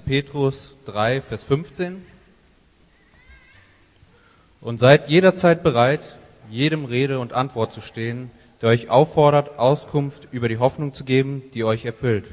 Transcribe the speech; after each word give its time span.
Petrus 0.00 0.76
3, 0.86 1.20
Vers 1.20 1.42
15. 1.42 2.04
Und 4.60 4.78
seid 4.78 5.08
jederzeit 5.08 5.62
bereit, 5.62 6.00
jedem 6.50 6.84
Rede 6.84 7.18
und 7.18 7.32
Antwort 7.32 7.72
zu 7.72 7.80
stehen, 7.80 8.30
der 8.60 8.70
euch 8.70 8.90
auffordert, 8.90 9.58
Auskunft 9.58 10.28
über 10.32 10.48
die 10.48 10.58
Hoffnung 10.58 10.94
zu 10.94 11.04
geben, 11.04 11.42
die 11.54 11.64
euch 11.64 11.84
erfüllt. 11.84 12.26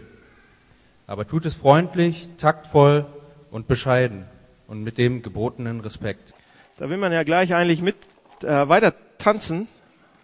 Aber 1.08 1.28
tut 1.28 1.46
es 1.46 1.54
freundlich, 1.54 2.30
taktvoll 2.38 3.06
und 3.52 3.68
bescheiden 3.68 4.26
und 4.68 4.84
mit 4.84 4.98
dem 4.98 5.22
gebotenen 5.22 5.82
Respekt. 5.82 6.34
Da 6.78 6.90
will 6.90 6.98
man 6.98 7.12
ja 7.12 7.24
gleich 7.24 7.54
eigentlich 7.54 7.82
mit 7.82 7.96
äh, 8.44 8.68
weiter 8.68 8.94
tanzen, 9.18 9.68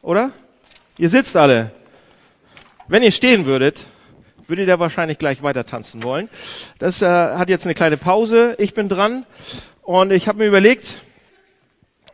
oder? 0.01 0.31
Ihr 0.97 1.09
sitzt 1.09 1.37
alle. 1.37 1.71
Wenn 2.87 3.03
ihr 3.03 3.11
stehen 3.11 3.45
würdet, 3.45 3.85
würdet 4.51 4.67
ihr 4.67 4.79
wahrscheinlich 4.79 5.17
gleich 5.17 5.41
weiter 5.41 5.63
tanzen 5.63 6.03
wollen. 6.03 6.29
Das 6.77 7.01
äh, 7.01 7.07
hat 7.07 7.49
jetzt 7.49 7.65
eine 7.65 7.73
kleine 7.73 7.95
Pause. 7.95 8.55
Ich 8.59 8.73
bin 8.73 8.89
dran 8.89 9.25
und 9.81 10.11
ich 10.11 10.27
habe 10.27 10.39
mir 10.39 10.47
überlegt, 10.47 11.03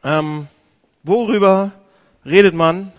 ähm, 0.03 0.47
worüber 1.03 1.71
redet 2.25 2.53
man 2.53 2.93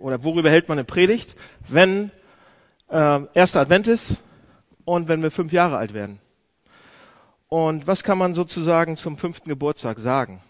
oder 0.00 0.24
worüber 0.24 0.50
hält 0.50 0.68
man 0.68 0.78
eine 0.78 0.84
Predigt, 0.84 1.36
wenn 1.68 2.10
äh, 2.90 3.20
erster 3.34 3.60
Advent 3.60 3.86
ist 3.86 4.20
und 4.84 5.06
wenn 5.06 5.22
wir 5.22 5.30
fünf 5.30 5.52
Jahre 5.52 5.76
alt 5.76 5.94
werden. 5.94 6.18
Und 7.48 7.86
was 7.86 8.02
kann 8.02 8.18
man 8.18 8.34
sozusagen 8.34 8.96
zum 8.96 9.16
fünften 9.16 9.48
Geburtstag 9.48 10.00
sagen? 10.00 10.40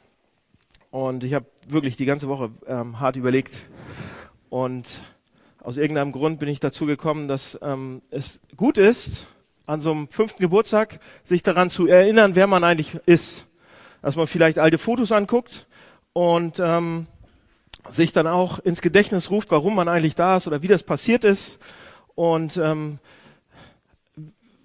Und 0.90 1.22
ich 1.22 1.34
habe 1.34 1.44
wirklich 1.68 1.96
die 1.96 2.06
ganze 2.06 2.28
Woche 2.28 2.50
ähm, 2.66 2.98
hart 2.98 3.16
überlegt. 3.16 3.52
Und 4.48 5.02
aus 5.66 5.78
irgendeinem 5.78 6.12
Grund 6.12 6.38
bin 6.38 6.48
ich 6.48 6.60
dazu 6.60 6.86
gekommen, 6.86 7.26
dass 7.26 7.58
ähm, 7.60 8.00
es 8.10 8.40
gut 8.56 8.78
ist, 8.78 9.26
an 9.66 9.80
so 9.80 9.90
einem 9.90 10.06
fünften 10.06 10.40
Geburtstag 10.40 11.00
sich 11.24 11.42
daran 11.42 11.70
zu 11.70 11.88
erinnern, 11.88 12.36
wer 12.36 12.46
man 12.46 12.62
eigentlich 12.62 12.94
ist. 13.04 13.46
Dass 14.00 14.14
man 14.14 14.28
vielleicht 14.28 14.60
alte 14.60 14.78
Fotos 14.78 15.10
anguckt 15.10 15.66
und 16.12 16.60
ähm, 16.60 17.08
sich 17.90 18.12
dann 18.12 18.28
auch 18.28 18.60
ins 18.60 18.80
Gedächtnis 18.80 19.28
ruft, 19.32 19.50
warum 19.50 19.74
man 19.74 19.88
eigentlich 19.88 20.14
da 20.14 20.36
ist 20.36 20.46
oder 20.46 20.62
wie 20.62 20.68
das 20.68 20.84
passiert 20.84 21.24
ist. 21.24 21.58
Und 22.14 22.58
ähm, 22.58 23.00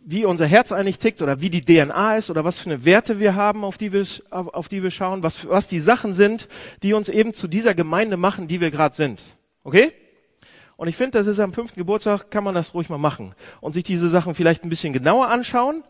wie 0.05 0.25
unser 0.25 0.45
Herz 0.45 0.71
eigentlich 0.71 0.99
tickt 0.99 1.23
oder 1.23 1.41
wie 1.41 1.49
die 1.49 1.61
DNA 1.61 2.17
ist 2.17 2.29
oder 2.29 2.45
was 2.45 2.59
für 2.59 2.69
eine 2.69 2.85
Werte 2.85 3.19
wir 3.19 3.33
haben, 3.33 3.63
auf 3.63 3.79
die 3.79 3.91
wir, 3.91 4.05
auf, 4.29 4.67
die 4.67 4.83
wir 4.83 4.91
schauen, 4.91 5.23
was, 5.23 5.49
was 5.49 5.67
die 5.67 5.79
Sachen 5.79 6.13
sind, 6.13 6.47
die 6.83 6.93
uns 6.93 7.09
eben 7.09 7.33
zu 7.33 7.47
dieser 7.47 7.73
Gemeinde 7.73 8.17
machen, 8.17 8.47
die 8.47 8.61
wir 8.61 8.69
gerade 8.69 8.95
sind. 8.95 9.19
Okay? 9.63 9.93
Und 10.81 10.87
ich 10.87 10.97
finde, 10.97 11.19
das 11.19 11.27
ist 11.27 11.39
am 11.39 11.53
fünften 11.53 11.79
Geburtstag, 11.79 12.31
kann 12.31 12.43
man 12.43 12.55
das 12.55 12.73
ruhig 12.73 12.89
mal 12.89 12.97
machen. 12.97 13.35
Und 13.59 13.73
sich 13.73 13.83
diese 13.83 14.09
Sachen 14.09 14.33
vielleicht 14.33 14.63
ein 14.63 14.69
bisschen 14.69 14.93
genauer 14.93 15.27
anschauen, 15.27 15.83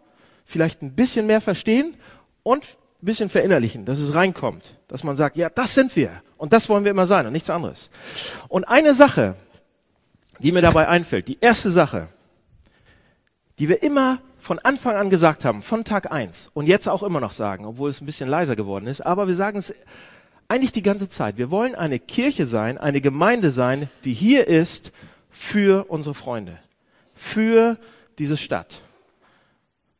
vielleicht 0.43 0.81
ein 0.81 0.95
bisschen 0.95 1.27
mehr 1.27 1.39
verstehen 1.39 1.95
und 2.43 2.65
ein 2.65 3.05
bisschen 3.05 3.29
verinnerlichen, 3.29 3.85
dass 3.85 3.99
es 3.99 4.13
reinkommt, 4.13 4.79
dass 4.89 5.05
man 5.05 5.15
sagt, 5.15 5.37
ja, 5.37 5.49
das 5.49 5.75
sind 5.75 5.95
wir. 5.95 6.21
Und 6.35 6.51
das 6.51 6.67
wollen 6.67 6.83
wir 6.83 6.91
immer 6.91 7.07
sein 7.07 7.25
und 7.25 7.31
nichts 7.31 7.49
anderes. 7.49 7.89
Und 8.49 8.65
eine 8.65 8.93
Sache, 8.93 9.35
die 10.39 10.51
mir 10.51 10.61
dabei 10.61 10.89
einfällt, 10.89 11.29
die 11.29 11.37
erste 11.39 11.71
Sache, 11.71 12.09
die 13.59 13.69
wir 13.69 13.83
immer 13.83 14.19
von 14.39 14.59
Anfang 14.59 14.97
an 14.97 15.09
gesagt 15.09 15.45
haben, 15.45 15.61
von 15.61 15.85
Tag 15.85 16.11
eins 16.11 16.49
und 16.53 16.67
jetzt 16.67 16.89
auch 16.89 17.03
immer 17.03 17.21
noch 17.21 17.31
sagen, 17.31 17.63
obwohl 17.63 17.89
es 17.89 18.01
ein 18.01 18.05
bisschen 18.05 18.27
leiser 18.27 18.57
geworden 18.57 18.87
ist, 18.87 18.99
aber 18.99 19.29
wir 19.29 19.35
sagen 19.35 19.57
es 19.57 19.73
eigentlich 20.51 20.73
die 20.73 20.83
ganze 20.83 21.07
Zeit. 21.07 21.37
Wir 21.37 21.49
wollen 21.49 21.75
eine 21.75 21.97
Kirche 21.97 22.45
sein, 22.45 22.77
eine 22.77 22.99
Gemeinde 22.99 23.51
sein, 23.51 23.89
die 24.03 24.13
hier 24.13 24.49
ist 24.49 24.91
für 25.29 25.89
unsere 25.89 26.13
Freunde, 26.13 26.59
für 27.15 27.77
diese 28.19 28.35
Stadt. 28.35 28.81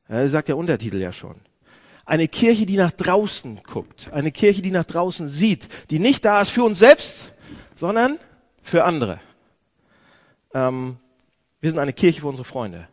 Ja, 0.10 0.28
sagt 0.28 0.50
der 0.50 0.58
Untertitel 0.58 0.98
ja 0.98 1.14
schon. 1.14 1.36
Eine 2.06 2.28
Kirche, 2.28 2.66
die 2.66 2.76
nach 2.76 2.92
draußen 2.92 3.62
guckt, 3.64 4.12
eine 4.12 4.34
Kirche, 4.34 4.62
die 4.62 4.72
nach 4.72 4.84
draußen 4.84 5.30
sieht, 5.30 5.70
die 5.90 6.00
nicht 6.00 6.26
da 6.26 6.42
ist 6.42 6.50
für 6.50 6.64
uns 6.66 6.80
selbst, 6.80 7.34
sondern 7.76 8.20
für 8.62 8.84
andere. 8.84 9.22
Ähm, 10.54 10.98
wir 11.62 11.70
sind 11.70 11.80
eine 11.80 11.94
Kirche 11.94 12.20
für 12.20 12.28
unsere 12.28 12.46
Freunde. 12.46 12.90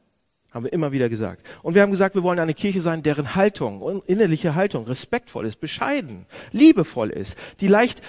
Haben 0.58 0.64
wir 0.64 0.72
immer 0.72 0.90
wieder 0.90 1.08
gesagt. 1.08 1.46
Und 1.62 1.76
wir 1.76 1.82
haben 1.82 1.92
gesagt, 1.92 2.16
wir 2.16 2.24
wollen 2.24 2.40
eine 2.40 2.52
Kirche 2.52 2.80
sein, 2.80 3.04
deren 3.04 3.36
Haltung, 3.36 4.02
innerliche 4.06 4.56
Haltung 4.56 4.86
respektvoll 4.86 5.46
ist, 5.46 5.60
bescheiden, 5.60 6.26
liebevoll 6.50 7.10
ist, 7.10 7.36
die 7.60 7.68
leicht, 7.68 8.02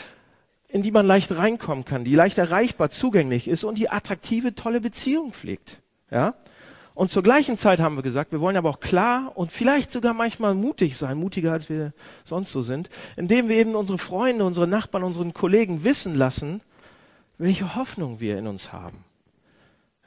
in 0.67 0.81
die 0.81 0.89
man 0.89 1.05
leicht 1.05 1.31
reinkommen 1.37 1.85
kann, 1.85 2.03
die 2.03 2.15
leicht 2.15 2.39
erreichbar, 2.39 2.89
zugänglich 2.89 3.47
ist 3.47 3.63
und 3.63 3.77
die 3.77 3.91
attraktive, 3.91 4.55
tolle 4.55 4.81
Beziehungen 4.81 5.31
pflegt. 5.31 5.79
Ja? 6.09 6.33
Und 6.95 7.11
zur 7.11 7.21
gleichen 7.21 7.55
Zeit 7.55 7.79
haben 7.79 7.95
wir 7.97 8.01
gesagt, 8.01 8.31
wir 8.31 8.41
wollen 8.41 8.57
aber 8.57 8.71
auch 8.71 8.79
klar 8.79 9.33
und 9.35 9.51
vielleicht 9.51 9.91
sogar 9.91 10.15
manchmal 10.15 10.55
mutig 10.55 10.97
sein, 10.97 11.19
mutiger 11.19 11.51
als 11.51 11.69
wir 11.69 11.93
sonst 12.23 12.51
so 12.51 12.63
sind, 12.63 12.89
indem 13.15 13.47
wir 13.47 13.57
eben 13.57 13.75
unsere 13.75 13.99
Freunde, 13.99 14.43
unsere 14.43 14.65
Nachbarn, 14.65 15.03
unseren 15.03 15.35
Kollegen 15.35 15.83
wissen 15.83 16.15
lassen, 16.15 16.61
welche 17.37 17.75
Hoffnung 17.75 18.19
wir 18.19 18.39
in 18.39 18.47
uns 18.47 18.73
haben. 18.73 19.05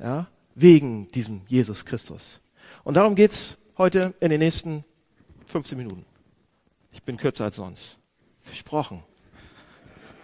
Ja? 0.01 0.27
Wegen 0.55 1.11
diesem 1.13 1.43
Jesus 1.49 1.85
Christus. 1.85 2.41
Und 2.85 2.95
darum 2.95 3.15
geht's 3.15 3.57
heute 3.79 4.15
in 4.21 4.31
den 4.31 4.41
nächsten 4.41 4.85
15 5.47 5.77
Minuten. 5.79 6.05
Ich 6.93 7.03
bin 7.03 7.17
kürzer 7.17 7.45
als 7.45 7.57
sonst. 7.57 7.99
Versprochen. 8.43 9.03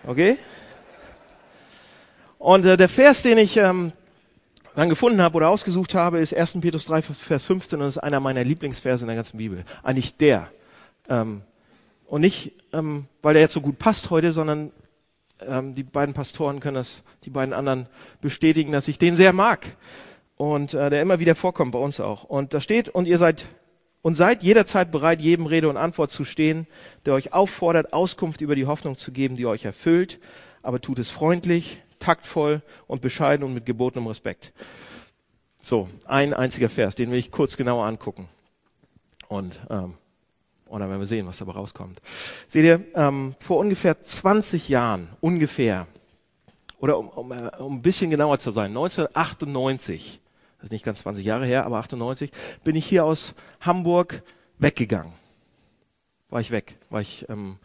Okay? 0.06 0.38
Und 2.38 2.64
äh, 2.64 2.76
der 2.76 2.88
Vers, 2.88 3.22
den 3.22 3.38
ich 3.38 3.56
ähm, 3.56 3.92
dann 4.74 4.88
gefunden 4.88 5.20
habe 5.20 5.36
oder 5.36 5.48
ausgesucht 5.48 5.94
habe, 5.94 6.18
ist 6.18 6.34
1. 6.34 6.60
Petrus 6.60 6.84
3, 6.86 7.02
Vers 7.02 7.44
15 7.44 7.80
und 7.80 7.88
ist 7.88 7.98
einer 7.98 8.20
meiner 8.20 8.44
Lieblingsverse 8.44 9.04
in 9.04 9.08
der 9.08 9.16
ganzen 9.16 9.38
Bibel. 9.38 9.64
Eigentlich 9.82 10.16
der. 10.16 10.48
Ähm, 11.08 11.42
und 12.06 12.20
nicht, 12.20 12.52
ähm, 12.72 13.06
weil 13.22 13.34
der 13.34 13.42
jetzt 13.42 13.54
so 13.54 13.60
gut 13.60 13.78
passt 13.78 14.10
heute, 14.10 14.32
sondern 14.32 14.72
ähm, 15.40 15.74
die 15.74 15.82
beiden 15.82 16.14
Pastoren 16.14 16.60
können 16.60 16.76
das, 16.76 17.02
die 17.24 17.30
beiden 17.30 17.54
anderen 17.54 17.86
bestätigen, 18.20 18.72
dass 18.72 18.88
ich 18.88 18.98
den 18.98 19.16
sehr 19.16 19.32
mag 19.32 19.76
und 20.38 20.72
äh, 20.72 20.88
der 20.88 21.02
immer 21.02 21.18
wieder 21.18 21.34
vorkommt 21.34 21.72
bei 21.72 21.78
uns 21.78 22.00
auch. 22.00 22.24
Und 22.24 22.54
da 22.54 22.60
steht, 22.60 22.88
und 22.88 23.06
ihr 23.06 23.18
seid 23.18 23.46
und 24.00 24.16
seid 24.16 24.42
jederzeit 24.42 24.90
bereit, 24.90 25.20
jedem 25.20 25.46
Rede 25.46 25.68
und 25.68 25.76
Antwort 25.76 26.10
zu 26.10 26.24
stehen, 26.24 26.66
der 27.04 27.14
euch 27.14 27.32
auffordert, 27.32 27.92
Auskunft 27.92 28.40
über 28.40 28.54
die 28.54 28.66
Hoffnung 28.66 28.96
zu 28.96 29.12
geben, 29.12 29.36
die 29.36 29.44
euch 29.44 29.64
erfüllt, 29.64 30.20
aber 30.62 30.80
tut 30.80 30.98
es 30.98 31.10
freundlich, 31.10 31.82
taktvoll 31.98 32.62
und 32.86 33.02
bescheiden 33.02 33.44
und 33.44 33.54
mit 33.54 33.66
gebotenem 33.66 34.06
Respekt. 34.06 34.52
So, 35.60 35.88
ein 36.06 36.32
einziger 36.32 36.68
Vers, 36.68 36.94
den 36.94 37.10
will 37.10 37.18
ich 37.18 37.32
kurz 37.32 37.56
genauer 37.56 37.84
angucken. 37.86 38.28
Und, 39.26 39.58
ähm, 39.68 39.94
und 40.66 40.80
dann 40.80 40.88
werden 40.88 41.00
wir 41.00 41.06
sehen, 41.06 41.26
was 41.26 41.38
dabei 41.38 41.52
rauskommt. 41.52 42.00
Seht 42.46 42.64
ihr, 42.64 42.84
ähm, 42.94 43.34
vor 43.40 43.58
ungefähr 43.58 44.00
20 44.00 44.68
Jahren, 44.68 45.08
ungefähr, 45.20 45.86
oder 46.78 46.98
um, 46.98 47.08
um, 47.08 47.32
äh, 47.32 47.50
um 47.58 47.74
ein 47.74 47.82
bisschen 47.82 48.10
genauer 48.10 48.38
zu 48.38 48.52
sein, 48.52 48.70
1998, 48.70 50.20
das 50.58 50.64
ist 50.64 50.72
nicht 50.72 50.84
ganz 50.84 50.98
20 50.98 51.24
Jahre 51.24 51.46
her, 51.46 51.64
aber 51.64 51.78
98, 51.78 52.30
bin 52.64 52.76
ich 52.76 52.84
hier 52.84 53.04
aus 53.04 53.34
Hamburg 53.60 54.22
weggegangen. 54.58 55.12
War 56.30 56.40
ich 56.40 56.50
weg, 56.50 56.76
war 56.90 57.00
ich, 57.00 57.26
ähm, 57.28 57.58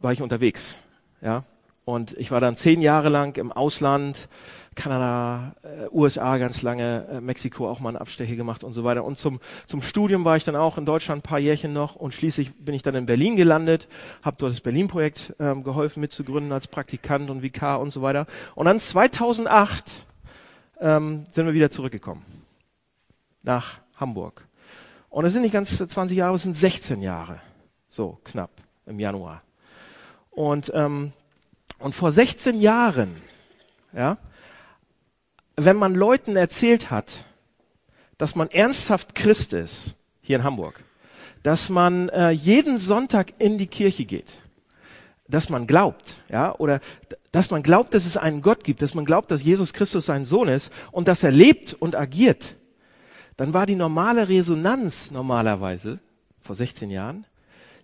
war 0.00 0.12
ich 0.12 0.22
unterwegs, 0.22 0.76
ja. 1.20 1.44
Und 1.84 2.12
ich 2.18 2.30
war 2.30 2.38
dann 2.38 2.54
zehn 2.54 2.82
Jahre 2.82 3.08
lang 3.08 3.38
im 3.38 3.50
Ausland, 3.50 4.28
Kanada, 4.74 5.54
äh, 5.62 5.88
USA 5.90 6.36
ganz 6.36 6.60
lange, 6.60 7.06
äh, 7.10 7.20
Mexiko 7.22 7.66
auch 7.66 7.80
mal 7.80 7.88
eine 7.88 8.00
Absteche 8.02 8.36
gemacht 8.36 8.62
und 8.62 8.74
so 8.74 8.84
weiter. 8.84 9.04
Und 9.04 9.18
zum, 9.18 9.40
zum 9.66 9.80
Studium 9.80 10.22
war 10.26 10.36
ich 10.36 10.44
dann 10.44 10.54
auch 10.54 10.76
in 10.76 10.84
Deutschland 10.84 11.20
ein 11.20 11.22
paar 11.22 11.38
Jährchen 11.38 11.72
noch 11.72 11.96
und 11.96 12.12
schließlich 12.12 12.54
bin 12.56 12.74
ich 12.74 12.82
dann 12.82 12.94
in 12.94 13.06
Berlin 13.06 13.36
gelandet, 13.36 13.88
habe 14.22 14.36
dort 14.38 14.52
das 14.52 14.60
Berlin-Projekt 14.60 15.34
ähm, 15.40 15.64
geholfen 15.64 16.00
mitzugründen 16.00 16.52
als 16.52 16.68
Praktikant 16.68 17.30
und 17.30 17.42
Vikar 17.42 17.80
und 17.80 17.90
so 17.90 18.02
weiter. 18.02 18.26
Und 18.54 18.66
dann 18.66 18.78
2008 18.78 20.06
ähm, 20.80 21.24
sind 21.30 21.46
wir 21.46 21.54
wieder 21.54 21.70
zurückgekommen 21.70 22.24
nach 23.42 23.80
Hamburg. 23.96 24.46
Und 25.10 25.24
es 25.24 25.32
sind 25.32 25.42
nicht 25.42 25.52
ganz 25.52 25.76
20 25.76 26.16
Jahre, 26.16 26.36
es 26.36 26.42
sind 26.42 26.56
16 26.56 27.00
Jahre, 27.02 27.40
so 27.88 28.18
knapp 28.24 28.50
im 28.86 29.00
Januar. 29.00 29.42
Und 30.30 30.70
ähm, 30.74 31.12
und 31.78 31.94
vor 31.94 32.10
16 32.12 32.60
Jahren, 32.60 33.20
ja, 33.92 34.18
wenn 35.56 35.76
man 35.76 35.94
Leuten 35.94 36.36
erzählt 36.36 36.90
hat, 36.90 37.24
dass 38.16 38.34
man 38.34 38.50
ernsthaft 38.50 39.14
Christ 39.14 39.52
ist, 39.52 39.94
hier 40.20 40.36
in 40.36 40.44
Hamburg, 40.44 40.82
dass 41.42 41.68
man 41.68 42.08
äh, 42.08 42.30
jeden 42.30 42.78
Sonntag 42.78 43.32
in 43.38 43.58
die 43.58 43.68
Kirche 43.68 44.04
geht, 44.04 44.38
dass 45.28 45.50
man 45.50 45.66
glaubt, 45.66 46.16
ja, 46.28 46.54
oder 46.56 46.80
dass 47.32 47.50
man 47.50 47.62
glaubt, 47.62 47.94
dass 47.94 48.06
es 48.06 48.16
einen 48.16 48.42
Gott 48.42 48.64
gibt, 48.64 48.82
dass 48.82 48.94
man 48.94 49.04
glaubt, 49.04 49.30
dass 49.30 49.42
Jesus 49.42 49.72
Christus 49.72 50.06
sein 50.06 50.24
Sohn 50.24 50.48
ist 50.48 50.72
und 50.90 51.06
dass 51.06 51.22
er 51.22 51.30
lebt 51.30 51.74
und 51.74 51.94
agiert, 51.94 52.56
dann 53.36 53.52
war 53.54 53.66
die 53.66 53.76
normale 53.76 54.28
Resonanz 54.28 55.10
normalerweise 55.10 56.00
vor 56.40 56.56
16 56.56 56.90
Jahren, 56.90 57.26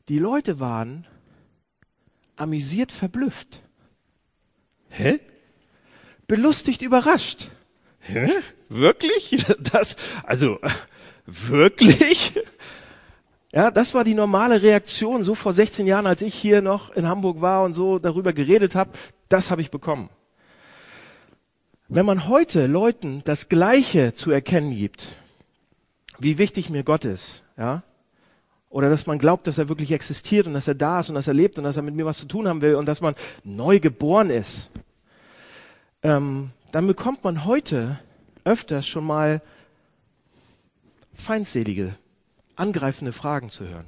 die 0.09 0.19
Leute 0.19 0.59
waren 0.59 1.07
amüsiert 2.37 2.93
verblüfft. 2.93 3.61
Hä? 4.89 5.21
Belustigt 6.27 6.83
überrascht. 6.83 7.51
Hä? 8.01 8.31
Wirklich? 8.69 9.45
Das, 9.73 9.97
also, 10.25 10.59
wirklich? 11.27 12.33
Ja, 13.55 13.71
das 13.71 13.95
war 13.95 14.03
die 14.03 14.15
normale 14.15 14.63
Reaktion, 14.63 15.23
so 15.23 15.37
vor 15.37 15.53
16 15.53 15.87
Jahren, 15.87 16.09
als 16.09 16.23
ich 16.23 16.35
hier 16.35 16.61
noch 16.61 16.91
in 16.91 17.07
Hamburg 17.07 17.41
war 17.41 17.63
und 17.63 17.75
so 17.75 18.01
darüber 18.01 18.33
geredet 18.33 18.75
habe. 18.75 18.91
Das 19.29 19.53
habe 19.53 19.61
ich 19.61 19.71
bekommen. 19.71 20.11
Wenn 21.87 22.05
man 22.05 22.27
heute 22.27 22.67
Leuten 22.67 23.23
das 23.25 23.49
Gleiche 23.49 24.13
zu 24.13 24.33
erkennen 24.33 24.73
gibt, 24.73 25.15
wie 26.19 26.37
wichtig 26.39 26.69
mir 26.69 26.83
Gott 26.83 27.05
ist, 27.05 27.45
ja, 27.57 27.85
oder 28.71 28.91
dass 28.91 29.07
man 29.07 29.21
glaubt, 29.21 29.47
dass 29.47 29.59
er 29.59 29.69
wirklich 29.69 29.93
existiert 29.93 30.49
und 30.49 30.55
dass 30.55 30.67
er 30.67 30.75
da 30.75 30.99
ist 30.99 31.09
und 31.09 31.15
dass 31.15 31.29
er 31.29 31.35
lebt 31.35 31.57
und 31.57 31.63
dass 31.63 31.77
er 31.77 31.85
mit 31.85 31.95
mir 31.95 32.07
was 32.07 32.19
zu 32.19 32.27
tun 32.27 32.49
haben 32.49 32.61
will 32.61 32.75
und 32.75 32.87
dass 32.87 33.01
man 33.01 33.15
neu 33.45 33.79
geboren 33.79 34.31
ist, 34.31 34.69
ähm, 36.03 36.51
dann 36.73 36.89
bekommt 36.89 37.23
man 37.23 37.45
heute 37.45 38.01
öfters 38.43 38.85
schon 38.85 39.05
mal 39.05 39.41
feindselige 41.15 41.95
angreifende 42.57 43.13
Fragen 43.13 43.51
zu 43.51 43.67
hören. 43.67 43.87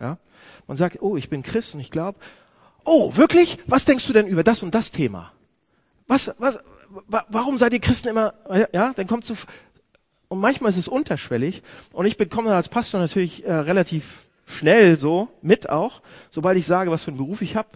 Ja? 0.00 0.18
Man 0.66 0.76
sagt, 0.76 1.02
oh, 1.02 1.16
ich 1.16 1.28
bin 1.28 1.42
Christ 1.42 1.74
und 1.74 1.80
ich 1.80 1.90
glaube, 1.90 2.18
oh, 2.84 3.16
wirklich? 3.16 3.58
Was 3.66 3.84
denkst 3.84 4.06
du 4.06 4.12
denn 4.12 4.26
über 4.26 4.44
das 4.44 4.62
und 4.62 4.74
das 4.74 4.90
Thema? 4.90 5.32
Was, 6.06 6.34
was, 6.38 6.58
wa 7.06 7.24
warum 7.28 7.58
seid 7.58 7.72
ihr 7.72 7.80
Christen 7.80 8.08
immer, 8.08 8.34
ja, 8.72 8.92
dann 8.94 9.06
kommt 9.06 9.24
so, 9.24 9.34
und 10.28 10.40
manchmal 10.40 10.70
ist 10.70 10.78
es 10.78 10.88
unterschwellig 10.88 11.62
und 11.92 12.06
ich 12.06 12.16
bekomme 12.16 12.54
als 12.54 12.68
Pastor 12.68 13.00
natürlich 13.00 13.44
äh, 13.44 13.52
relativ 13.52 14.24
schnell 14.46 14.98
so 14.98 15.28
mit 15.42 15.68
auch, 15.68 16.02
sobald 16.30 16.56
ich 16.56 16.66
sage, 16.66 16.90
was 16.90 17.04
für 17.04 17.10
einen 17.10 17.18
Beruf 17.18 17.42
ich 17.42 17.56
habe, 17.56 17.68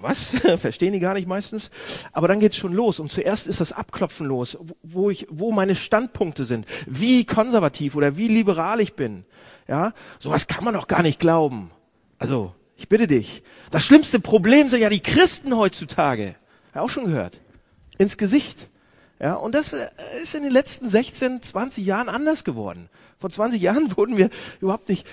was? 0.00 0.30
Verstehen 0.60 0.92
die 0.92 1.00
gar 1.00 1.14
nicht 1.14 1.28
meistens. 1.28 1.70
Aber 2.12 2.28
dann 2.28 2.40
geht's 2.40 2.56
schon 2.56 2.72
los. 2.72 3.00
Und 3.00 3.10
zuerst 3.10 3.46
ist 3.46 3.60
das 3.60 3.72
Abklopfen 3.72 4.26
los, 4.26 4.58
wo 4.82 5.10
ich, 5.10 5.26
wo 5.30 5.52
meine 5.52 5.74
Standpunkte 5.74 6.44
sind, 6.44 6.66
wie 6.86 7.24
konservativ 7.24 7.96
oder 7.96 8.16
wie 8.16 8.28
liberal 8.28 8.80
ich 8.80 8.94
bin. 8.94 9.24
Ja, 9.66 9.92
sowas 10.18 10.46
kann 10.46 10.64
man 10.64 10.74
doch 10.74 10.86
gar 10.86 11.02
nicht 11.02 11.20
glauben. 11.20 11.70
Also, 12.18 12.54
ich 12.76 12.88
bitte 12.88 13.06
dich. 13.06 13.42
Das 13.70 13.84
schlimmste 13.84 14.20
Problem 14.20 14.68
sind 14.68 14.80
ja 14.80 14.88
die 14.88 15.00
Christen 15.00 15.56
heutzutage. 15.56 16.36
Ja, 16.74 16.82
auch 16.82 16.90
schon 16.90 17.04
gehört. 17.04 17.40
Ins 17.98 18.16
Gesicht. 18.16 18.68
Ja, 19.20 19.34
und 19.34 19.54
das 19.54 19.72
äh, 19.72 19.88
ist 20.22 20.34
in 20.34 20.44
den 20.44 20.52
letzten 20.52 20.88
16, 20.88 21.42
20 21.42 21.84
Jahren 21.84 22.08
anders 22.08 22.44
geworden. 22.44 22.88
Vor 23.18 23.30
20 23.30 23.60
Jahren 23.62 23.96
wurden 23.96 24.16
wir 24.16 24.30
überhaupt 24.60 24.88
nicht 24.88 25.06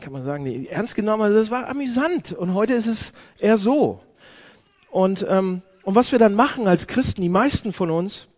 kann 0.00 0.12
man 0.12 0.22
sagen, 0.22 0.44
nee, 0.44 0.66
ernst 0.70 0.94
genommen, 0.94 1.22
also 1.22 1.38
das 1.38 1.50
war 1.50 1.68
amüsant. 1.68 2.32
Und 2.32 2.54
heute 2.54 2.74
ist 2.74 2.86
es 2.86 3.12
eher 3.38 3.56
so. 3.56 4.00
Und, 4.90 5.26
ähm, 5.28 5.62
und 5.82 5.94
was 5.94 6.12
wir 6.12 6.18
dann 6.18 6.34
machen 6.34 6.66
als 6.66 6.86
Christen, 6.86 7.22
die 7.22 7.28
meisten 7.28 7.72
von 7.72 7.90
uns 7.90 8.28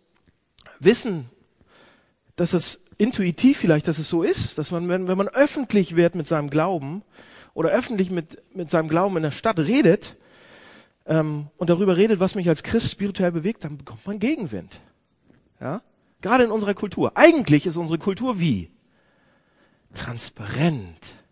wissen, 0.79 1.29
dass 2.35 2.53
es 2.53 2.81
intuitiv 2.97 3.57
vielleicht, 3.57 3.87
dass 3.87 3.99
es 3.99 4.09
so 4.09 4.23
ist, 4.23 4.57
dass 4.57 4.71
man, 4.71 4.87
wenn, 4.89 5.07
wenn 5.07 5.17
man 5.17 5.27
öffentlich 5.27 5.95
wird 5.95 6.15
mit 6.15 6.27
seinem 6.27 6.49
Glauben 6.49 7.03
oder 7.53 7.69
öffentlich 7.69 8.11
mit, 8.11 8.41
mit 8.55 8.71
seinem 8.71 8.87
Glauben 8.87 9.17
in 9.17 9.23
der 9.23 9.31
Stadt 9.31 9.59
redet 9.59 10.15
ähm, 11.05 11.47
und 11.57 11.69
darüber 11.69 11.97
redet, 11.97 12.19
was 12.19 12.35
mich 12.35 12.49
als 12.49 12.63
Christ 12.63 12.91
spirituell 12.91 13.31
bewegt, 13.31 13.63
dann 13.63 13.77
bekommt 13.77 14.05
man 14.05 14.19
Gegenwind. 14.19 14.81
Ja? 15.59 15.81
Gerade 16.21 16.43
in 16.45 16.51
unserer 16.51 16.73
Kultur. 16.73 17.13
Eigentlich 17.15 17.65
ist 17.65 17.77
unsere 17.77 17.99
Kultur 17.99 18.39
wie? 18.39 18.73
transparent. 19.93 21.22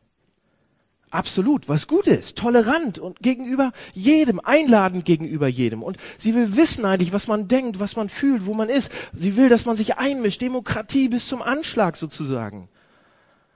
Absolut, 1.12 1.68
was 1.68 1.88
gut 1.88 2.08
ist, 2.08 2.38
tolerant 2.38 2.98
und 2.98 3.19
gegenüber 3.19 3.74
jedem, 3.94 4.40
einladend 4.40 5.04
gegenüber 5.04 5.50
jedem. 5.50 5.84
Und 5.84 5.98
sie 6.18 6.34
will 6.34 6.56
wissen 6.56 6.86
eigentlich, 6.86 7.12
was 7.12 7.28
man 7.28 7.50
denkt, 7.50 7.81
was 7.81 7.98
man 7.98 8.08
fühlt, 8.08 8.46
wo 8.46 8.54
man 8.54 8.69
ist. 8.69 8.90
Sie 9.13 9.36
will, 9.36 9.50
dass 9.50 9.66
man 9.66 9.75
sich 9.75 9.98
einmischt, 9.98 10.42
Demokratie 10.42 11.10
bis 11.10 11.28
zum 11.28 11.42
Anschlag 11.42 11.98
sozusagen. 11.98 12.69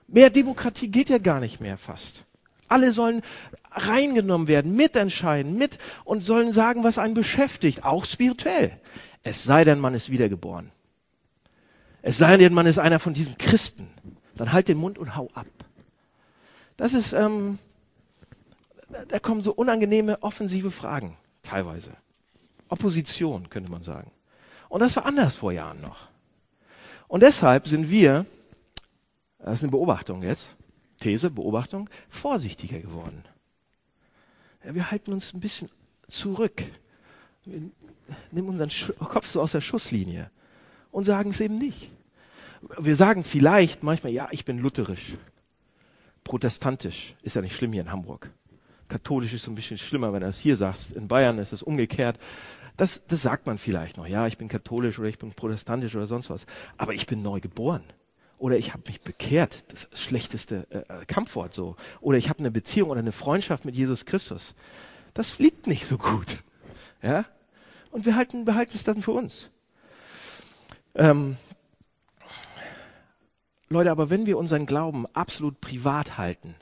Mehr 0.06 0.28
Demokratie 0.28 0.88
geht 0.88 1.08
ja 1.08 1.16
gar 1.16 1.40
nicht 1.40 1.60
mehr 1.62 1.78
fast. 1.78 2.24
Alle 2.68 2.92
sollen 2.92 3.22
reingenommen 3.70 4.48
werden, 4.48 4.76
mitentscheiden, 4.76 5.56
mit 5.56 5.78
und 6.04 6.26
sollen 6.26 6.52
sagen, 6.52 6.84
was 6.84 6.98
einen 6.98 7.14
beschäftigt, 7.14 7.84
auch 7.84 8.04
spirituell. 8.04 8.72
Es 9.22 9.44
sei 9.44 9.64
denn, 9.64 9.80
man 9.80 9.94
ist 9.94 10.10
wiedergeboren. 10.10 10.72
Es 12.02 12.18
sei 12.18 12.36
denn, 12.36 12.52
man 12.52 12.66
ist 12.66 12.78
einer 12.78 12.98
von 12.98 13.14
diesen 13.14 13.38
Christen 13.38 13.88
dann 14.34 14.52
halt 14.52 14.68
den 14.68 14.76
Mund 14.76 14.98
und 14.98 15.16
hau 15.16 15.30
ab. 15.34 15.46
Das 16.76 16.94
ist, 16.94 17.12
ähm, 17.12 17.58
da 19.08 19.18
kommen 19.18 19.42
so 19.42 19.52
unangenehme 19.52 20.22
offensive 20.22 20.70
Fragen 20.70 21.16
teilweise. 21.42 21.96
Opposition 22.68 23.48
könnte 23.48 23.70
man 23.70 23.82
sagen. 23.82 24.10
Und 24.68 24.80
das 24.80 24.96
war 24.96 25.06
anders 25.06 25.36
vor 25.36 25.52
Jahren 25.52 25.80
noch. 25.80 26.08
Und 27.08 27.22
deshalb 27.22 27.68
sind 27.68 27.88
wir, 27.88 28.26
das 29.38 29.54
ist 29.54 29.62
eine 29.62 29.70
Beobachtung 29.70 30.22
jetzt, 30.22 30.56
These, 30.98 31.30
Beobachtung, 31.30 31.88
vorsichtiger 32.08 32.80
geworden. 32.80 33.22
Ja, 34.64 34.74
wir 34.74 34.90
halten 34.90 35.12
uns 35.12 35.32
ein 35.32 35.40
bisschen 35.40 35.70
zurück. 36.08 36.64
Wir 37.44 37.70
nehmen 38.32 38.48
unseren 38.48 38.70
Kopf 38.98 39.28
so 39.30 39.40
aus 39.40 39.52
der 39.52 39.60
Schusslinie 39.60 40.30
und 40.90 41.04
sagen 41.04 41.30
es 41.30 41.40
eben 41.40 41.58
nicht 41.58 41.90
wir 42.78 42.96
sagen 42.96 43.24
vielleicht 43.24 43.82
manchmal, 43.82 44.12
ja, 44.12 44.28
ich 44.30 44.44
bin 44.44 44.58
lutherisch. 44.58 45.16
Protestantisch 46.26 47.14
ist 47.22 47.36
ja 47.36 47.40
nicht 47.40 47.54
schlimm 47.54 47.72
hier 47.72 47.82
in 47.82 47.92
Hamburg. 47.92 48.32
Katholisch 48.88 49.32
ist 49.32 49.44
so 49.44 49.52
ein 49.52 49.54
bisschen 49.54 49.78
schlimmer, 49.78 50.12
wenn 50.12 50.22
du 50.22 50.26
das 50.26 50.40
hier 50.40 50.56
sagst. 50.56 50.90
In 50.90 51.06
Bayern 51.06 51.38
ist 51.38 51.52
es 51.52 51.62
umgekehrt. 51.62 52.18
Das, 52.76 53.06
das 53.06 53.22
sagt 53.22 53.46
man 53.46 53.58
vielleicht 53.58 53.96
noch. 53.96 54.08
Ja, 54.08 54.26
ich 54.26 54.36
bin 54.36 54.48
katholisch 54.48 54.98
oder 54.98 55.06
ich 55.08 55.18
bin 55.18 55.30
protestantisch 55.30 55.94
oder 55.94 56.08
sonst 56.08 56.28
was. 56.28 56.44
Aber 56.78 56.94
ich 56.94 57.06
bin 57.06 57.22
neu 57.22 57.38
geboren. 57.38 57.84
Oder 58.38 58.58
ich 58.58 58.72
habe 58.72 58.82
mich 58.88 59.02
bekehrt. 59.02 59.56
Das 59.68 59.88
schlechteste 59.94 60.66
äh, 60.70 60.78
äh, 60.78 61.04
Kampfwort 61.06 61.54
so. 61.54 61.76
Oder 62.00 62.18
ich 62.18 62.28
habe 62.28 62.40
eine 62.40 62.50
Beziehung 62.50 62.90
oder 62.90 62.98
eine 62.98 63.12
Freundschaft 63.12 63.64
mit 63.64 63.76
Jesus 63.76 64.04
Christus. 64.04 64.56
Das 65.14 65.30
fliegt 65.30 65.68
nicht 65.68 65.86
so 65.86 65.96
gut. 65.96 66.38
Ja? 67.02 67.24
Und 67.92 68.04
wir 68.04 68.16
halten, 68.16 68.44
behalten 68.44 68.72
es 68.74 68.82
dann 68.82 69.00
für 69.00 69.12
uns. 69.12 69.48
Ähm, 70.96 71.36
Leute, 73.68 73.90
aber 73.90 74.10
wenn 74.10 74.26
wir 74.26 74.38
unseren 74.38 74.66
Glauben 74.66 75.06
absolut 75.12 75.60
privat 75.60 76.18
halten 76.18 76.54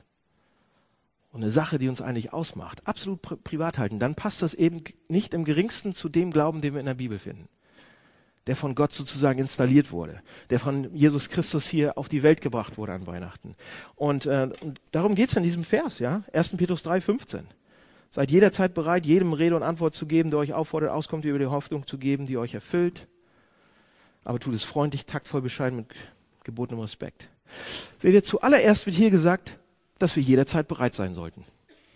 und 1.31 1.43
eine 1.43 1.51
Sache, 1.51 1.77
die 1.77 1.87
uns 1.87 2.01
eigentlich 2.01 2.33
ausmacht, 2.33 2.87
absolut 2.87 3.21
pri 3.21 3.35
privat 3.35 3.77
halten, 3.77 3.99
dann 3.99 4.15
passt 4.15 4.41
das 4.41 4.53
eben 4.53 4.83
nicht 5.07 5.33
im 5.33 5.45
geringsten 5.45 5.93
zu 5.93 6.09
dem 6.09 6.31
Glauben, 6.31 6.61
den 6.61 6.73
wir 6.73 6.79
in 6.79 6.85
der 6.87 6.95
Bibel 6.95 7.19
finden. 7.19 7.47
Der 8.47 8.55
von 8.55 8.75
Gott 8.75 8.93
sozusagen 8.93 9.39
installiert 9.39 9.91
wurde, 9.91 10.21
der 10.49 10.59
von 10.59 10.93
Jesus 10.95 11.29
Christus 11.29 11.67
hier 11.67 11.97
auf 11.97 12.09
die 12.09 12.21
Welt 12.21 12.41
gebracht 12.41 12.77
wurde 12.77 12.93
an 12.93 13.07
Weihnachten. 13.07 13.55
Und, 13.95 14.27
äh, 14.27 14.49
und 14.61 14.79
darum 14.91 15.15
geht's 15.15 15.35
in 15.35 15.43
diesem 15.43 15.63
Vers, 15.63 15.99
ja? 15.99 16.23
1. 16.31 16.57
Petrus 16.57 16.83
3, 16.83 17.01
15. 17.01 17.47
Seid 18.11 18.31
jederzeit 18.31 18.73
bereit, 18.73 19.05
jedem 19.05 19.33
Rede 19.33 19.55
und 19.55 19.63
Antwort 19.63 19.95
zu 19.95 20.05
geben, 20.05 20.29
der 20.29 20.39
euch 20.39 20.53
auffordert, 20.53 20.91
auskommt, 20.91 21.25
über 21.25 21.39
die 21.39 21.47
Hoffnung 21.47 21.87
zu 21.87 21.97
geben, 21.97 22.27
die 22.27 22.37
euch 22.37 22.53
erfüllt. 22.53 23.07
Aber 24.23 24.39
tut 24.39 24.53
es 24.53 24.63
freundlich, 24.63 25.05
taktvoll, 25.05 25.41
bescheiden, 25.41 25.77
mit 25.77 25.87
gebotenem 26.45 26.81
Respekt. 26.81 27.27
Seht 27.99 28.13
ihr, 28.13 28.23
zuallererst 28.23 28.85
wird 28.85 28.95
hier 28.95 29.09
gesagt, 29.09 29.57
dass 29.99 30.15
wir 30.15 30.23
jederzeit 30.23 30.67
bereit 30.67 30.95
sein 30.95 31.13
sollten. 31.13 31.43